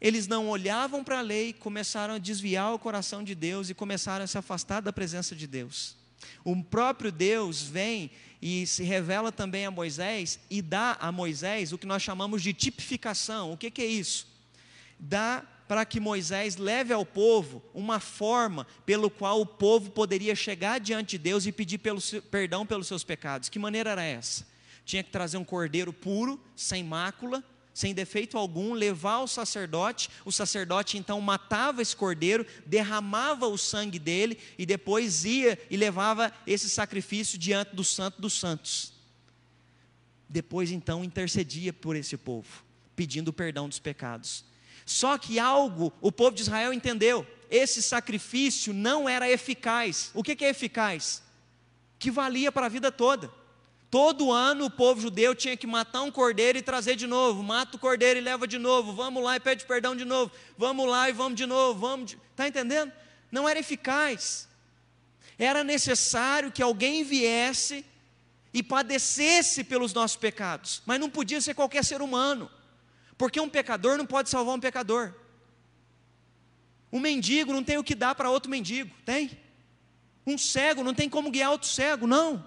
[0.00, 4.24] Eles não olhavam para a lei, começaram a desviar o coração de Deus e começaram
[4.24, 5.96] a se afastar da presença de Deus.
[6.42, 11.78] O próprio Deus vem e se revela também a Moisés e dá a Moisés o
[11.78, 13.52] que nós chamamos de tipificação.
[13.52, 14.26] O que, que é isso?
[14.98, 20.80] Dá para que Moisés leve ao povo uma forma pelo qual o povo poderia chegar
[20.80, 23.48] diante de Deus e pedir pelo, perdão pelos seus pecados.
[23.48, 24.44] Que maneira era essa?
[24.84, 30.10] Tinha que trazer um cordeiro puro, sem mácula, sem defeito algum, levar ao sacerdote.
[30.24, 36.32] O sacerdote então matava esse cordeiro, derramava o sangue dele e depois ia e levava
[36.48, 38.92] esse sacrifício diante do Santo dos Santos.
[40.28, 42.64] Depois então intercedia por esse povo,
[42.96, 44.49] pedindo perdão dos pecados.
[44.90, 50.10] Só que algo o povo de Israel entendeu: esse sacrifício não era eficaz.
[50.12, 51.22] O que é eficaz?
[51.96, 53.30] Que valia para a vida toda.
[53.88, 57.40] Todo ano o povo judeu tinha que matar um cordeiro e trazer de novo.
[57.40, 58.92] Mata o cordeiro e leva de novo.
[58.92, 60.32] Vamos lá e pede perdão de novo.
[60.58, 61.78] Vamos lá e vamos de novo.
[61.78, 62.10] Vamos.
[62.10, 62.18] De...
[62.34, 62.90] Tá entendendo?
[63.30, 64.48] Não era eficaz.
[65.38, 67.86] Era necessário que alguém viesse
[68.52, 72.50] e padecesse pelos nossos pecados, mas não podia ser qualquer ser humano.
[73.20, 75.12] Porque um pecador não pode salvar um pecador.
[76.90, 79.38] Um mendigo não tem o que dar para outro mendigo, tem?
[80.26, 82.42] Um cego não tem como guiar outro cego, não.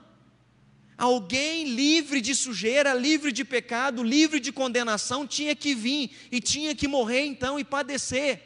[0.97, 6.73] Alguém livre de sujeira, livre de pecado, livre de condenação, tinha que vir e tinha
[6.73, 8.41] que morrer então e padecer.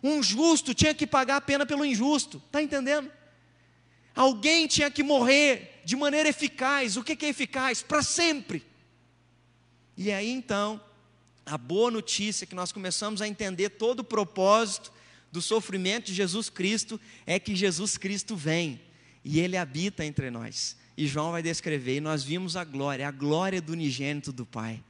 [0.00, 3.10] Um justo tinha que pagar a pena pelo injusto, está entendendo?
[4.14, 6.96] Alguém tinha que morrer de maneira eficaz.
[6.96, 7.82] O que é eficaz?
[7.82, 8.64] Para sempre.
[9.96, 10.80] E aí então,
[11.46, 14.92] a boa notícia que nós começamos a entender todo o propósito
[15.30, 18.80] do sofrimento de Jesus Cristo é que Jesus Cristo vem
[19.24, 20.76] e ele habita entre nós.
[20.96, 24.82] E João vai descrever, e nós vimos a glória, a glória do unigênito do Pai.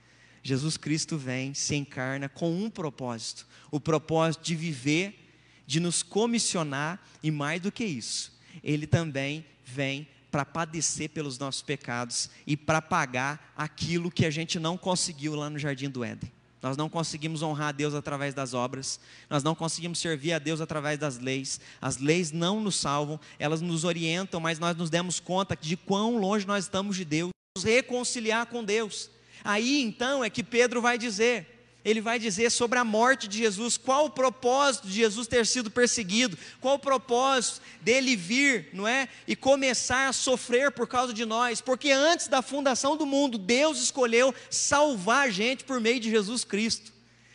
[0.42, 5.32] Jesus Cristo vem, se encarna com um propósito: o propósito de viver,
[5.66, 11.62] de nos comissionar, e mais do que isso, ele também vem para padecer pelos nossos
[11.62, 16.33] pecados e para pagar aquilo que a gente não conseguiu lá no jardim do Éden.
[16.64, 18.98] Nós não conseguimos honrar a Deus através das obras,
[19.28, 21.60] nós não conseguimos servir a Deus através das leis.
[21.78, 26.16] As leis não nos salvam, elas nos orientam, mas nós nos demos conta de quão
[26.16, 29.10] longe nós estamos de Deus, nos reconciliar com Deus.
[29.44, 31.53] Aí então é que Pedro vai dizer:
[31.84, 35.70] ele vai dizer sobre a morte de Jesus, qual o propósito de Jesus ter sido
[35.70, 39.08] perseguido, qual o propósito dele vir, não é?
[39.28, 43.78] E começar a sofrer por causa de nós, porque antes da fundação do mundo, Deus
[43.82, 46.92] escolheu salvar a gente por meio de Jesus Cristo.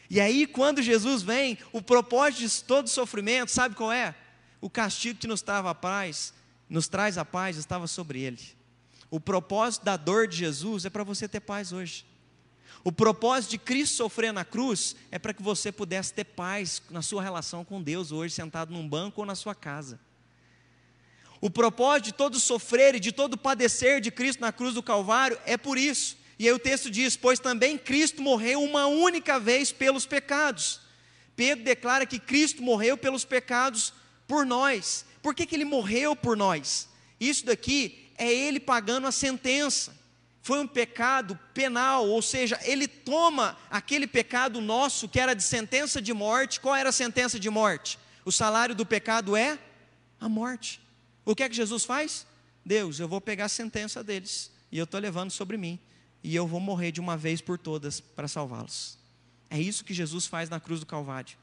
[0.10, 4.16] E aí, quando Jesus vem, o propósito de todo sofrimento, sabe qual é?
[4.60, 6.34] O castigo que nos trava a paz,
[6.68, 8.42] nos traz a paz, estava sobre ele.
[9.12, 12.09] O propósito da dor de Jesus é para você ter paz hoje.
[12.84, 17.02] O propósito de Cristo sofrer na cruz é para que você pudesse ter paz na
[17.02, 20.00] sua relação com Deus hoje, sentado num banco ou na sua casa.
[21.42, 25.38] O propósito de todo sofrer e de todo padecer de Cristo na cruz do Calvário
[25.46, 26.18] é por isso.
[26.38, 30.80] E aí o texto diz: Pois também Cristo morreu uma única vez pelos pecados.
[31.36, 33.94] Pedro declara que Cristo morreu pelos pecados
[34.28, 35.06] por nós.
[35.22, 36.88] Por que, que ele morreu por nós?
[37.20, 39.99] Isso daqui é ele pagando a sentença
[40.42, 46.02] foi um pecado penal, ou seja, ele toma aquele pecado nosso que era de sentença
[46.02, 46.60] de morte.
[46.60, 48.00] Qual era a sentença de morte?
[48.24, 49.60] O salário do pecado é
[50.20, 50.82] a morte.
[51.26, 52.26] O que é que Jesus faz?
[52.66, 55.80] Deus, eu vou pegar a sentença deles e eu estou levando sobre mim
[56.24, 58.98] e eu vou morrer de uma vez por todas para salvá-los.
[59.50, 61.38] É isso que Jesus faz na cruz do Calvário.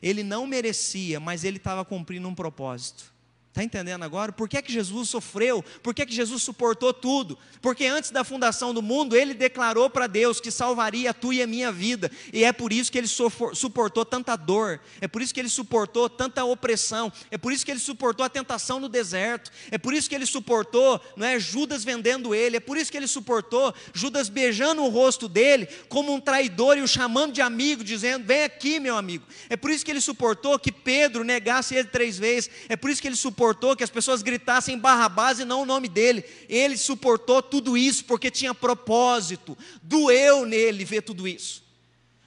[0.00, 3.12] Ele não merecia, mas ele estava cumprindo um propósito.
[3.58, 4.30] Está entendendo agora?
[4.30, 5.64] Por que, é que Jesus sofreu?
[5.82, 7.36] Por que, é que Jesus suportou tudo?
[7.60, 11.42] Porque antes da fundação do mundo, ele declarou para Deus que salvaria a tua e
[11.42, 12.08] a minha vida.
[12.32, 14.78] E é por isso que ele suportou tanta dor.
[15.00, 17.12] É por isso que ele suportou tanta opressão.
[17.32, 19.50] É por isso que ele suportou a tentação no deserto.
[19.72, 22.58] É por isso que ele suportou, não é, Judas vendendo ele.
[22.58, 26.82] É por isso que ele suportou Judas beijando o rosto dele como um traidor e
[26.82, 29.26] o chamando de amigo, dizendo: "Vem aqui, meu amigo".
[29.50, 32.48] É por isso que ele suportou que Pedro negasse ele três vezes.
[32.68, 35.66] É por isso que ele suportou suportou que as pessoas gritassem Barrabás e não o
[35.66, 36.22] nome dele.
[36.48, 39.56] Ele suportou tudo isso porque tinha propósito.
[39.82, 41.64] Doeu nele ver tudo isso.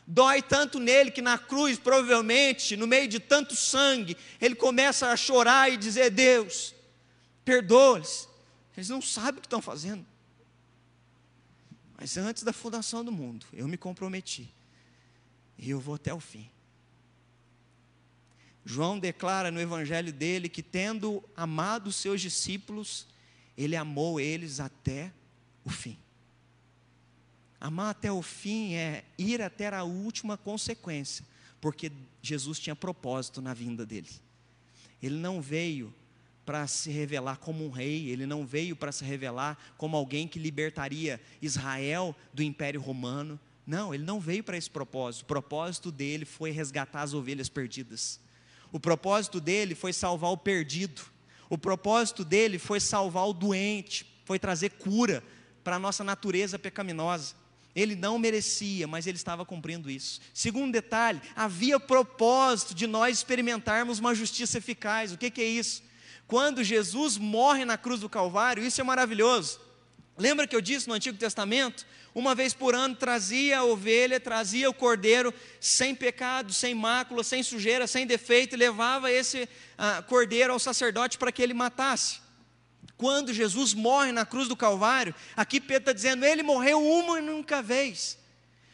[0.08, 5.16] Dói tanto nele que na cruz, provavelmente, no meio de tanto sangue, ele começa a
[5.16, 6.74] chorar e dizer: Deus,
[7.46, 8.28] perdoa-lhes.
[8.76, 10.06] Eles não sabem o que estão fazendo.
[11.98, 14.52] Mas antes da fundação do mundo, eu me comprometi.
[15.58, 16.50] E eu vou até o fim.
[18.66, 23.08] João declara no evangelho dele que, tendo amado seus discípulos,
[23.58, 25.12] ele amou eles até
[25.64, 25.98] o fim.
[27.60, 31.26] Amar até o fim é ir até a última consequência,
[31.60, 34.10] porque Jesus tinha propósito na vinda dele.
[35.02, 35.94] Ele não veio
[36.46, 40.40] para se revelar como um rei, ele não veio para se revelar como alguém que
[40.40, 43.40] libertaria Israel do Império Romano.
[43.66, 45.22] Não, ele não veio para esse propósito.
[45.22, 48.20] O propósito dele foi resgatar as ovelhas perdidas.
[48.72, 51.02] O propósito dele foi salvar o perdido.
[51.50, 55.24] O propósito dele foi salvar o doente, foi trazer cura
[55.64, 57.36] para a nossa natureza pecaminosa.
[57.76, 60.20] Ele não merecia, mas ele estava cumprindo isso.
[60.34, 65.12] Segundo detalhe, havia propósito de nós experimentarmos uma justiça eficaz.
[65.12, 65.84] O que, que é isso?
[66.28, 69.60] Quando Jesus morre na cruz do Calvário, isso é maravilhoso.
[70.22, 71.84] Lembra que eu disse no Antigo Testamento?
[72.14, 77.42] Uma vez por ano trazia a ovelha, trazia o cordeiro sem pecado, sem mácula, sem
[77.42, 82.20] sujeira, sem defeito, e levava esse ah, cordeiro ao sacerdote para que ele matasse.
[82.98, 87.22] Quando Jesus morre na cruz do Calvário, aqui Pedro está dizendo, ele morreu uma e
[87.24, 88.16] nunca vez.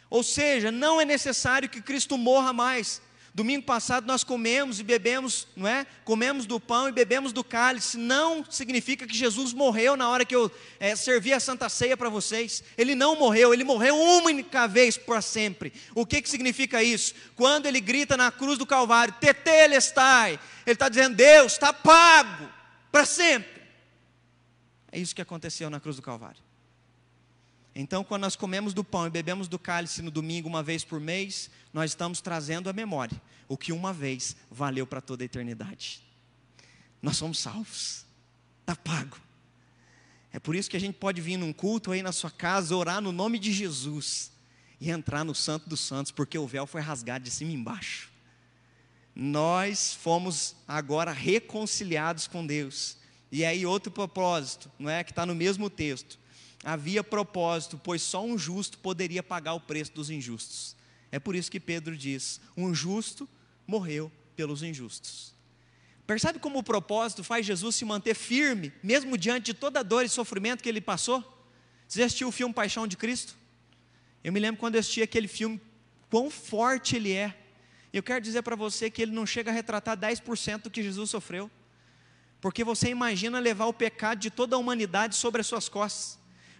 [0.09, 3.01] Ou seja, não é necessário que Cristo morra mais.
[3.37, 5.85] Domingo passado nós comemos e bebemos, não é?
[6.03, 7.95] Comemos do pão e bebemos do cálice.
[7.95, 12.09] Não significa que Jesus morreu na hora que eu é, servi a Santa Ceia para
[12.09, 12.63] vocês.
[12.75, 15.71] Ele não morreu, ele morreu uma única vez para sempre.
[15.93, 17.13] O que, que significa isso?
[17.35, 22.49] Quando ele grita na cruz do Calvário, Tetelestai, ele está dizendo, Deus está pago
[22.91, 23.61] para sempre.
[24.91, 26.46] É isso que aconteceu na cruz do Calvário.
[27.79, 30.99] Então, quando nós comemos do pão e bebemos do cálice no domingo uma vez por
[30.99, 36.01] mês, nós estamos trazendo à memória o que uma vez valeu para toda a eternidade.
[36.99, 38.03] Nós somos salvos,
[38.61, 39.19] está pago.
[40.33, 42.99] É por isso que a gente pode vir num culto aí na sua casa, orar
[42.99, 44.31] no nome de Jesus
[44.81, 48.09] e entrar no Santo dos Santos, porque o véu foi rasgado de cima e embaixo.
[49.13, 52.97] Nós fomos agora reconciliados com Deus.
[53.31, 55.03] E aí, outro propósito, não é?
[55.03, 56.17] Que está no mesmo texto
[56.67, 60.75] havia propósito, pois só um justo poderia pagar o preço dos injustos.
[61.09, 63.27] É por isso que Pedro diz: um justo
[63.65, 65.33] morreu pelos injustos.
[66.05, 70.03] Percebe como o propósito faz Jesus se manter firme, mesmo diante de toda a dor
[70.03, 71.23] e sofrimento que ele passou?
[71.87, 73.37] Você assistiu o filme Paixão de Cristo?
[74.21, 75.61] Eu me lembro quando eu assisti aquele filme,
[76.09, 77.33] quão forte ele é.
[77.93, 81.09] Eu quero dizer para você que ele não chega a retratar 10% do que Jesus
[81.09, 81.49] sofreu.
[82.41, 86.16] Porque você imagina levar o pecado de toda a humanidade sobre as suas costas.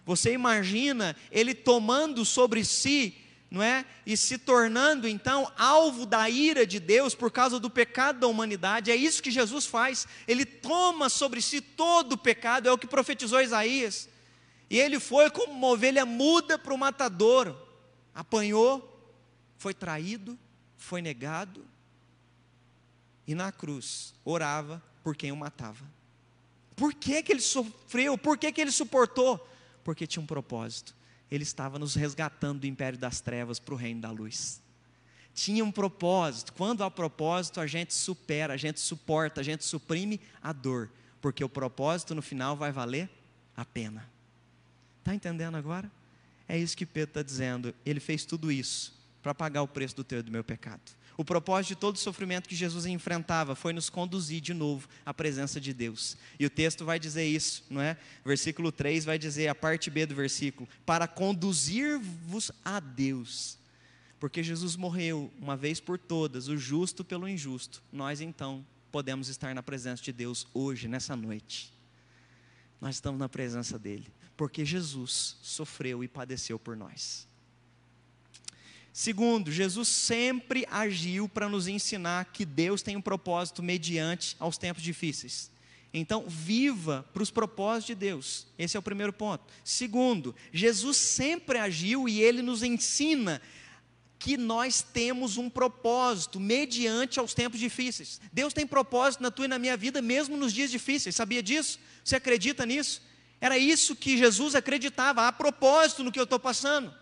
[0.08, 3.14] Você imagina ele tomando sobre si,
[3.50, 3.84] não é?
[4.06, 8.90] E se tornando então alvo da ira de Deus por causa do pecado da humanidade.
[8.90, 10.08] É isso que Jesus faz.
[10.26, 14.08] Ele toma sobre si todo o pecado, é o que profetizou Isaías.
[14.70, 17.54] E ele foi como uma ovelha muda para o matadouro.
[18.14, 18.98] Apanhou,
[19.58, 20.38] foi traído,
[20.78, 21.66] foi negado.
[23.26, 25.84] E na cruz orava por quem o matava.
[26.74, 28.16] Por que, que ele sofreu?
[28.16, 29.46] Por que, que ele suportou?
[29.88, 30.94] Porque tinha um propósito.
[31.30, 34.60] Ele estava nos resgatando do império das trevas para o reino da luz.
[35.32, 36.52] Tinha um propósito.
[36.52, 40.90] Quando há propósito, a gente supera, a gente suporta, a gente suprime a dor,
[41.22, 43.08] porque o propósito no final vai valer
[43.56, 44.06] a pena.
[44.98, 45.90] Está entendendo agora?
[46.46, 47.74] É isso que Pedro está dizendo.
[47.86, 50.82] Ele fez tudo isso para pagar o preço do teu e do meu pecado.
[51.18, 55.12] O propósito de todo o sofrimento que Jesus enfrentava foi nos conduzir de novo à
[55.12, 56.16] presença de Deus.
[56.38, 57.96] E o texto vai dizer isso, não é?
[58.24, 63.58] Versículo 3 vai dizer, a parte B do versículo, para conduzir-vos a Deus.
[64.20, 67.82] Porque Jesus morreu uma vez por todas, o justo pelo injusto.
[67.92, 71.74] Nós então podemos estar na presença de Deus hoje, nessa noite.
[72.80, 77.27] Nós estamos na presença dele, porque Jesus sofreu e padeceu por nós.
[78.92, 84.82] Segundo, Jesus sempre agiu para nos ensinar que Deus tem um propósito mediante aos tempos
[84.82, 85.50] difíceis.
[85.92, 88.46] Então, viva para os propósitos de Deus.
[88.58, 89.44] Esse é o primeiro ponto.
[89.64, 93.40] Segundo, Jesus sempre agiu e ele nos ensina
[94.18, 98.20] que nós temos um propósito mediante aos tempos difíceis.
[98.32, 101.14] Deus tem propósito na tua e na minha vida, mesmo nos dias difíceis.
[101.14, 101.78] Sabia disso?
[102.04, 103.00] Você acredita nisso?
[103.40, 105.26] Era isso que Jesus acreditava.
[105.26, 106.92] Há propósito no que eu estou passando.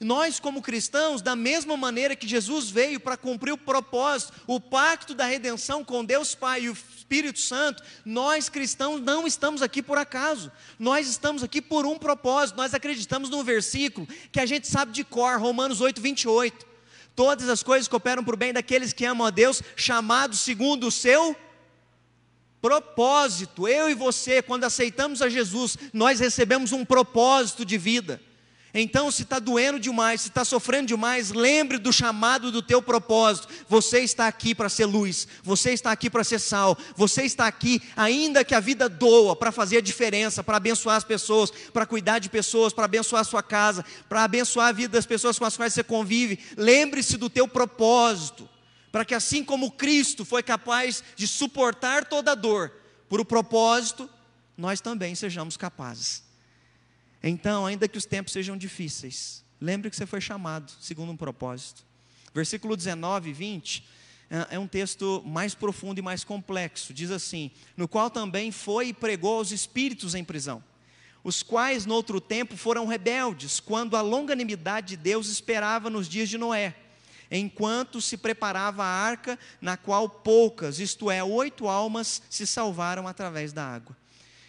[0.00, 5.14] Nós, como cristãos, da mesma maneira que Jesus veio para cumprir o propósito, o pacto
[5.14, 9.98] da redenção com Deus Pai e o Espírito Santo, nós cristãos não estamos aqui por
[9.98, 12.56] acaso, nós estamos aqui por um propósito.
[12.56, 16.66] Nós acreditamos num versículo que a gente sabe de cor, Romanos 8, 28.
[17.14, 20.90] Todas as coisas cooperam para o bem daqueles que amam a Deus, chamados segundo o
[20.90, 21.36] seu
[22.62, 23.68] propósito.
[23.68, 28.18] Eu e você, quando aceitamos a Jesus, nós recebemos um propósito de vida.
[28.72, 33.48] Então, se está doendo demais, se está sofrendo demais, lembre do chamado do teu propósito.
[33.68, 37.82] Você está aqui para ser luz, você está aqui para ser sal, você está aqui,
[37.96, 42.20] ainda que a vida doa, para fazer a diferença, para abençoar as pessoas, para cuidar
[42.20, 45.56] de pessoas, para abençoar a sua casa, para abençoar a vida das pessoas com as
[45.56, 46.38] quais você convive.
[46.56, 48.48] Lembre-se do teu propósito,
[48.92, 52.72] para que assim como Cristo foi capaz de suportar toda a dor,
[53.08, 54.08] por o propósito,
[54.56, 56.29] nós também sejamos capazes.
[57.22, 61.84] Então, ainda que os tempos sejam difíceis, lembre que você foi chamado segundo um propósito.
[62.32, 63.84] Versículo 19 e 20
[64.30, 66.94] é, é um texto mais profundo e mais complexo.
[66.94, 70.64] Diz assim: No qual também foi e pregou aos espíritos em prisão,
[71.22, 76.28] os quais no outro tempo foram rebeldes, quando a longanimidade de Deus esperava nos dias
[76.28, 76.74] de Noé,
[77.30, 83.52] enquanto se preparava a arca, na qual poucas, isto é, oito almas, se salvaram através
[83.52, 83.94] da água.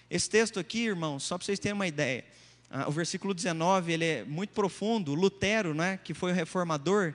[0.10, 2.24] Esse texto aqui, irmãos, só para vocês terem uma ideia
[2.74, 5.14] ah, o versículo 19 ele é muito profundo.
[5.14, 7.14] Lutero, né, que foi o reformador,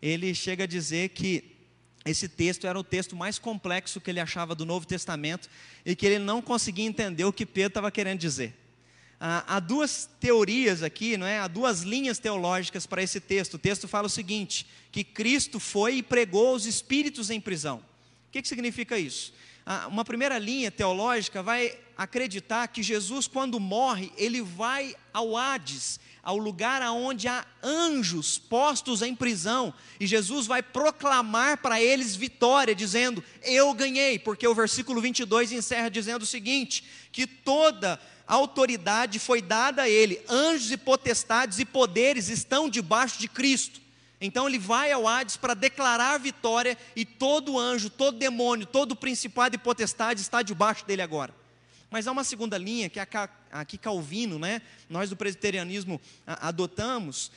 [0.00, 1.56] ele chega a dizer que
[2.04, 5.48] esse texto era o texto mais complexo que ele achava do Novo Testamento
[5.84, 8.54] e que ele não conseguia entender o que Pedro estava querendo dizer.
[9.20, 11.38] Ah, há duas teorias aqui, não é?
[11.38, 13.54] há duas linhas teológicas para esse texto.
[13.54, 17.78] O texto fala o seguinte: que Cristo foi e pregou os espíritos em prisão.
[18.28, 19.32] O que, que significa isso?
[19.88, 26.36] Uma primeira linha teológica vai acreditar que Jesus, quando morre, ele vai ao Hades, ao
[26.36, 33.22] lugar aonde há anjos postos em prisão, e Jesus vai proclamar para eles vitória, dizendo:
[33.42, 39.82] Eu ganhei, porque o versículo 22 encerra dizendo o seguinte: que toda autoridade foi dada
[39.82, 43.81] a ele, anjos e potestades e poderes estão debaixo de Cristo.
[44.24, 49.56] Então ele vai ao Hades para declarar vitória e todo anjo, todo demônio, todo principado
[49.56, 51.34] e potestade está debaixo dele agora.
[51.90, 52.98] Mas há uma segunda linha que
[53.50, 57.30] aqui Calvino, né, nós do presbiterianismo adotamos,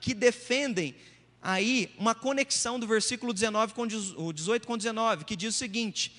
[0.00, 0.94] que defendem
[1.40, 3.84] aí uma conexão do versículo 19 com
[4.18, 6.14] o 18 com 19, que diz o seguinte: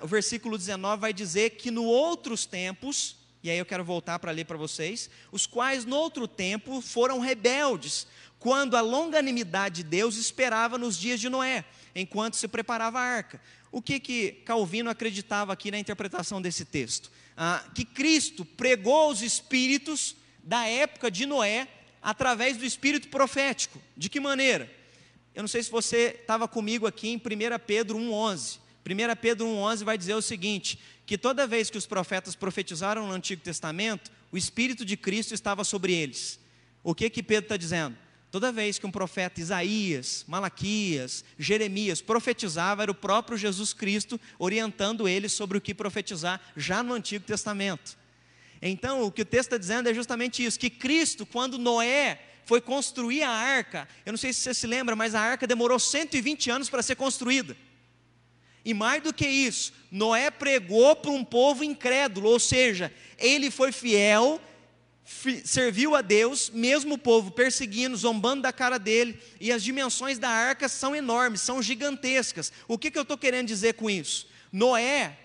[0.00, 4.30] o versículo 19 vai dizer que no outros tempos, e aí eu quero voltar para
[4.30, 8.06] ler para vocês, os quais no outro tempo foram rebeldes,
[8.44, 11.64] quando a longanimidade de Deus esperava nos dias de Noé,
[11.94, 13.40] enquanto se preparava a arca.
[13.72, 17.10] O que que Calvino acreditava aqui na interpretação desse texto?
[17.34, 21.66] Ah, que Cristo pregou os espíritos da época de Noé
[22.02, 23.80] através do espírito profético.
[23.96, 24.70] De que maneira?
[25.34, 27.20] Eu não sei se você estava comigo aqui em 1
[27.66, 28.58] Pedro 1,11.
[28.84, 33.14] 1 Pedro 1,11 vai dizer o seguinte: que toda vez que os profetas profetizaram no
[33.14, 36.38] Antigo Testamento, o Espírito de Cristo estava sobre eles.
[36.82, 38.03] O que que Pedro está dizendo?
[38.34, 45.06] Toda vez que um profeta Isaías, Malaquias, Jeremias profetizava, era o próprio Jesus Cristo orientando
[45.06, 47.96] eles sobre o que profetizar já no Antigo Testamento.
[48.60, 52.60] Então, o que o texto está dizendo é justamente isso: que Cristo, quando Noé foi
[52.60, 56.50] construir a arca, eu não sei se você se lembra, mas a arca demorou 120
[56.50, 57.56] anos para ser construída.
[58.64, 63.70] E mais do que isso, Noé pregou para um povo incrédulo, ou seja, ele foi
[63.70, 64.40] fiel
[65.44, 70.30] serviu a Deus, mesmo o povo perseguindo, zombando da cara dele, e as dimensões da
[70.30, 72.52] arca são enormes, são gigantescas.
[72.66, 74.26] O que, que eu estou querendo dizer com isso?
[74.50, 75.18] Noé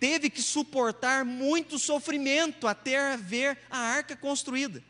[0.00, 4.82] teve que suportar muito sofrimento até ver a arca construída.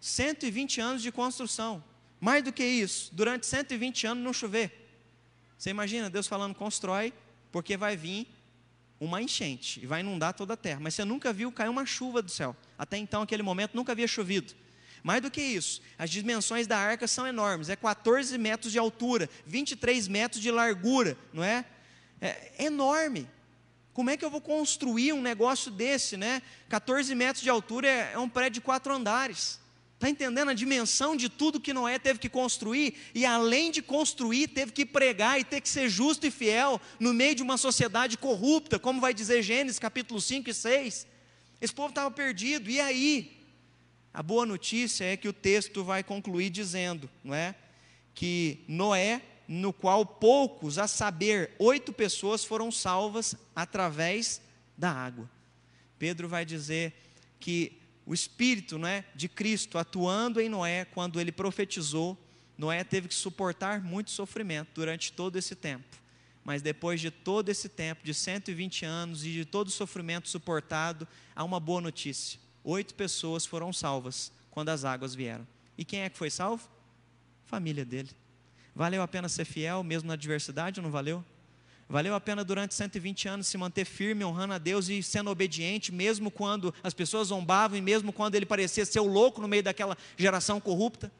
[0.00, 1.82] 120 anos de construção.
[2.20, 4.90] Mais do que isso, durante 120 anos não chover.
[5.58, 7.12] Você imagina Deus falando, constrói,
[7.50, 8.26] porque vai vir
[9.04, 10.78] uma enchente e vai inundar toda a terra.
[10.80, 12.56] Mas você nunca viu cair uma chuva do céu.
[12.78, 14.54] Até então, aquele momento, nunca havia chovido.
[15.02, 17.68] Mais do que isso, as dimensões da arca são enormes.
[17.68, 21.64] É 14 metros de altura, 23 metros de largura, não é?
[22.20, 23.28] É enorme.
[23.92, 26.40] Como é que eu vou construir um negócio desse, né?
[26.68, 29.58] 14 metros de altura é, é um prédio de quatro andares.
[30.02, 32.96] Está entendendo a dimensão de tudo que Noé teve que construir?
[33.14, 37.14] E além de construir, teve que pregar e ter que ser justo e fiel no
[37.14, 41.06] meio de uma sociedade corrupta, como vai dizer Gênesis capítulo 5 e 6.
[41.60, 43.44] Esse povo estava perdido, e aí?
[44.12, 47.54] A boa notícia é que o texto vai concluir dizendo, não é?
[48.12, 54.42] Que Noé, no qual poucos, a saber, oito pessoas foram salvas através
[54.76, 55.30] da água.
[55.96, 56.92] Pedro vai dizer
[57.38, 62.18] que o Espírito né, de Cristo atuando em Noé quando ele profetizou,
[62.58, 66.02] Noé teve que suportar muito sofrimento durante todo esse tempo.
[66.44, 71.06] Mas depois de todo esse tempo, de 120 anos e de todo o sofrimento suportado,
[71.36, 75.46] há uma boa notícia: oito pessoas foram salvas quando as águas vieram.
[75.78, 76.68] E quem é que foi salvo?
[77.44, 78.10] Família dele.
[78.74, 81.24] Valeu a pena ser fiel, mesmo na adversidade, ou não valeu?
[81.92, 85.92] Valeu a pena durante 120 anos se manter firme, honrando a Deus e sendo obediente,
[85.92, 89.62] mesmo quando as pessoas zombavam e mesmo quando ele parecia ser o louco no meio
[89.62, 91.12] daquela geração corrupta.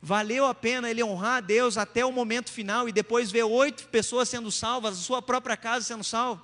[0.00, 3.86] Valeu a pena ele honrar a Deus até o momento final e depois ver oito
[3.88, 6.42] pessoas sendo salvas, a sua própria casa sendo salva.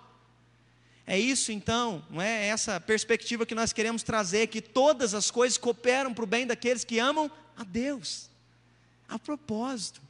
[1.06, 5.56] É isso então, não é essa perspectiva que nós queremos trazer, que todas as coisas
[5.56, 8.28] cooperam para o bem daqueles que amam a Deus.
[9.08, 10.02] A propósito,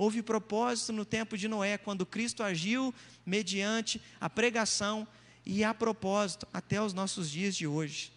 [0.00, 2.94] houve propósito no tempo de Noé, quando Cristo agiu
[3.26, 5.06] mediante a pregação
[5.44, 8.10] e a propósito até os nossos dias de hoje.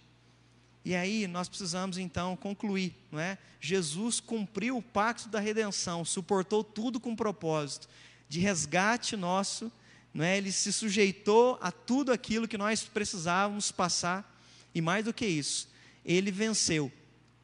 [0.85, 3.37] E aí nós precisamos então concluir, não é?
[3.59, 7.89] Jesus cumpriu o pacto da redenção, suportou tudo com propósito
[8.29, 9.69] de resgate nosso,
[10.13, 10.37] não é?
[10.37, 14.41] Ele se sujeitou a tudo aquilo que nós precisávamos passar
[14.73, 15.67] e mais do que isso,
[16.05, 16.89] ele venceu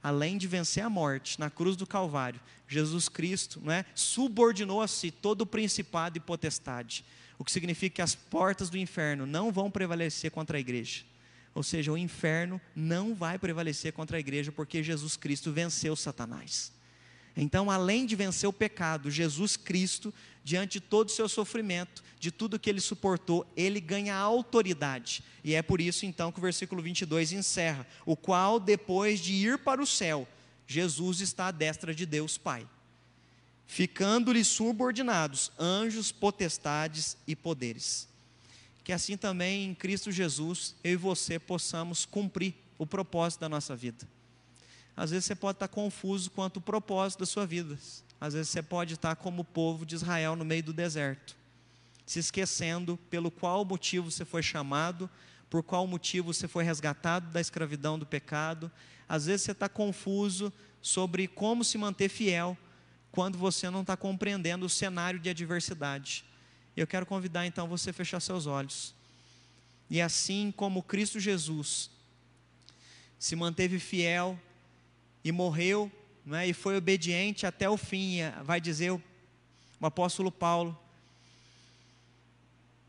[0.02, 2.40] além de vencer a morte na cruz do Calvário,
[2.70, 7.04] Jesus Cristo não é, subordinou a si todo o principado e potestade,
[7.38, 11.04] o que significa que as portas do inferno não vão prevalecer contra a igreja.
[11.56, 16.72] Ou seja, o inferno não vai prevalecer contra a igreja, porque Jesus Cristo venceu Satanás.
[17.36, 20.14] Então, além de vencer o pecado, Jesus Cristo,
[20.44, 25.24] diante de todo o seu sofrimento, de tudo que ele suportou, ele ganha autoridade.
[25.44, 29.58] E é por isso, então, que o versículo 22 encerra: O qual, depois de ir
[29.58, 30.28] para o céu,
[30.72, 32.64] Jesus está à destra de Deus Pai,
[33.66, 38.08] ficando-lhe subordinados anjos, potestades e poderes.
[38.84, 43.76] Que assim também em Cristo Jesus, eu e você possamos cumprir o propósito da nossa
[43.76, 44.08] vida.
[44.96, 47.76] Às vezes você pode estar confuso quanto ao propósito da sua vida.
[48.22, 51.36] Às vezes você pode estar como o povo de Israel no meio do deserto,
[52.06, 55.10] se esquecendo pelo qual motivo você foi chamado,
[55.50, 58.72] por qual motivo você foi resgatado da escravidão do pecado.
[59.08, 62.58] Às vezes você está confuso sobre como se manter fiel
[63.12, 66.24] quando você não está compreendendo o cenário de adversidade.
[66.78, 68.94] Eu quero convidar então você a fechar seus olhos.
[69.90, 71.90] E assim como Cristo Jesus
[73.18, 74.40] se manteve fiel
[75.24, 75.92] e morreu,
[76.32, 76.48] é?
[76.48, 79.02] e foi obediente até o fim, vai dizer o
[79.82, 80.78] apóstolo Paulo.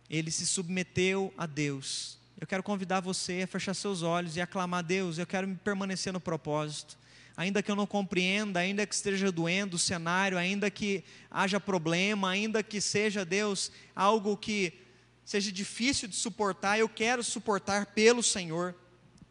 [0.08, 2.19] Ele se submeteu a Deus.
[2.40, 5.18] Eu quero convidar você a fechar seus olhos e aclamar Deus.
[5.18, 6.98] Eu quero me permanecer no propósito.
[7.36, 12.30] Ainda que eu não compreenda, ainda que esteja doendo o cenário, ainda que haja problema,
[12.30, 14.72] ainda que seja, Deus, algo que
[15.22, 18.74] seja difícil de suportar, eu quero suportar pelo Senhor.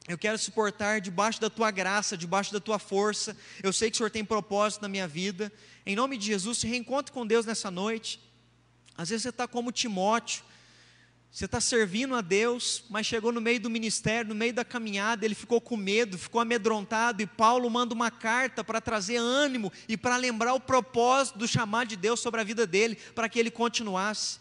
[0.07, 3.35] Eu quero suportar debaixo da tua graça, debaixo da tua força.
[3.63, 5.51] Eu sei que o Senhor tem propósito na minha vida.
[5.83, 8.19] Em nome de Jesus, se reencontre com Deus nessa noite.
[8.95, 10.43] Às vezes você está como Timóteo,
[11.31, 15.23] você está servindo a Deus, mas chegou no meio do ministério, no meio da caminhada,
[15.23, 19.95] ele ficou com medo, ficou amedrontado, e Paulo manda uma carta para trazer ânimo e
[19.95, 23.51] para lembrar o propósito do chamado de Deus sobre a vida dele, para que ele
[23.51, 24.39] continuasse.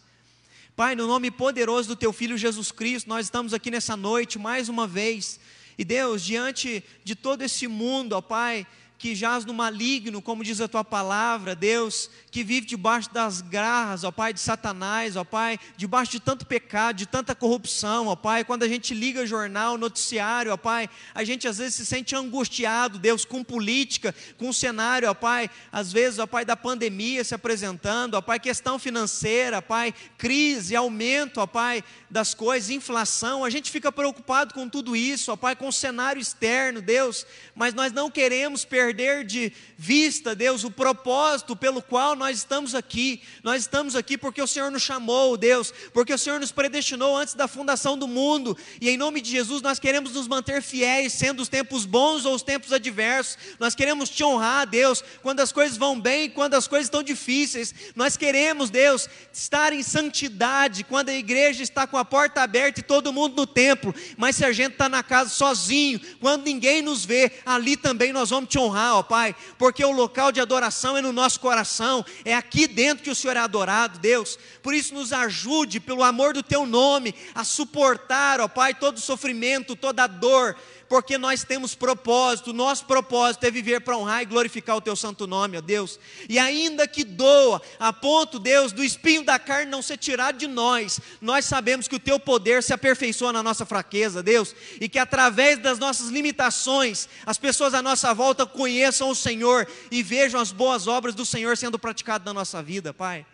[0.74, 4.68] Pai, no nome poderoso do teu filho Jesus Cristo, nós estamos aqui nessa noite mais
[4.68, 5.38] uma vez
[5.78, 8.66] e Deus, diante de todo esse mundo, ó Pai,
[8.98, 14.02] que jaz no maligno, como diz a tua palavra, Deus, que vive debaixo das garras,
[14.02, 18.44] ó Pai, de Satanás, ó Pai, debaixo de tanto pecado, de tanta corrupção, ó Pai,
[18.44, 22.98] quando a gente liga jornal, noticiário, ó Pai, a gente às vezes se sente angustiado,
[22.98, 27.36] Deus, com política, com o cenário, ó Pai, às vezes, ó Pai, da pandemia se
[27.36, 33.50] apresentando, ó Pai, questão financeira, ó Pai, crise, aumento, ó Pai, das coisas, inflação, a
[33.50, 37.24] gente fica preocupado com tudo isso, ó Pai, com o cenário externo, Deus,
[37.54, 43.22] mas nós não queremos perder de vista, Deus, o propósito pelo qual nós estamos aqui.
[43.42, 47.34] Nós estamos aqui porque o Senhor nos chamou, Deus, porque o Senhor nos predestinou antes
[47.34, 51.40] da fundação do mundo, e em nome de Jesus nós queremos nos manter fiéis, sendo
[51.40, 53.36] os tempos bons ou os tempos adversos.
[53.60, 57.74] Nós queremos te honrar, Deus, quando as coisas vão bem, quando as coisas estão difíceis.
[57.94, 62.82] Nós queremos, Deus, estar em santidade quando a igreja está com a porta aberta e
[62.82, 67.04] todo mundo no templo, mas se a gente está na casa sozinho, quando ninguém nos
[67.04, 70.96] vê, ali também nós vamos te honrar honrar, ó Pai, porque o local de adoração
[70.96, 74.38] é no nosso coração, é aqui dentro que o Senhor é adorado, Deus.
[74.62, 79.00] Por isso, nos ajude, pelo amor do Teu nome, a suportar, ó Pai, todo o
[79.00, 80.56] sofrimento, toda a dor
[80.88, 85.26] porque nós temos propósito, nosso propósito é viver para honrar e glorificar o teu santo
[85.26, 85.98] nome, ó Deus.
[86.28, 90.46] E ainda que doa, a ponto, Deus, do espinho da carne não ser tirado de
[90.46, 94.98] nós, nós sabemos que o teu poder se aperfeiçoa na nossa fraqueza, Deus, e que
[94.98, 100.52] através das nossas limitações, as pessoas à nossa volta conheçam o Senhor e vejam as
[100.52, 103.26] boas obras do Senhor sendo praticadas na nossa vida, Pai.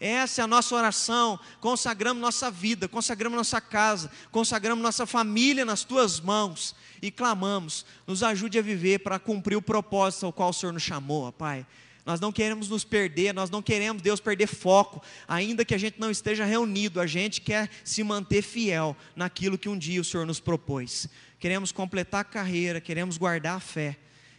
[0.00, 1.38] Essa é a nossa oração.
[1.60, 8.22] Consagramos nossa vida, consagramos nossa casa, consagramos nossa família nas tuas mãos e clamamos, nos
[8.22, 11.66] ajude a viver para cumprir o propósito ao qual o Senhor nos chamou, Pai.
[12.06, 16.00] Nós não queremos nos perder, nós não queremos, Deus, perder foco, ainda que a gente
[16.00, 20.24] não esteja reunido, a gente quer se manter fiel naquilo que um dia o Senhor
[20.24, 21.06] nos propôs.
[21.38, 23.94] Queremos completar a carreira, queremos guardar a fé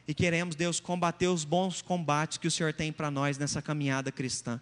[0.07, 4.11] e queremos, Deus, combater os bons combates que o Senhor tem para nós nessa caminhada
[4.11, 4.59] cristã.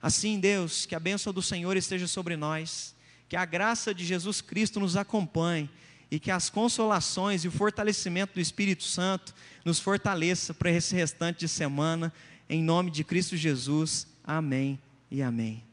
[0.00, 2.94] Assim, Deus, que a bênção do Senhor esteja sobre nós,
[3.28, 5.68] que a graça de Jesus Cristo nos acompanhe
[6.10, 9.34] e que as consolações e o fortalecimento do Espírito Santo
[9.64, 12.12] nos fortaleça para esse restante de semana,
[12.48, 14.06] em nome de Cristo Jesus.
[14.22, 14.78] Amém
[15.10, 15.66] e amém.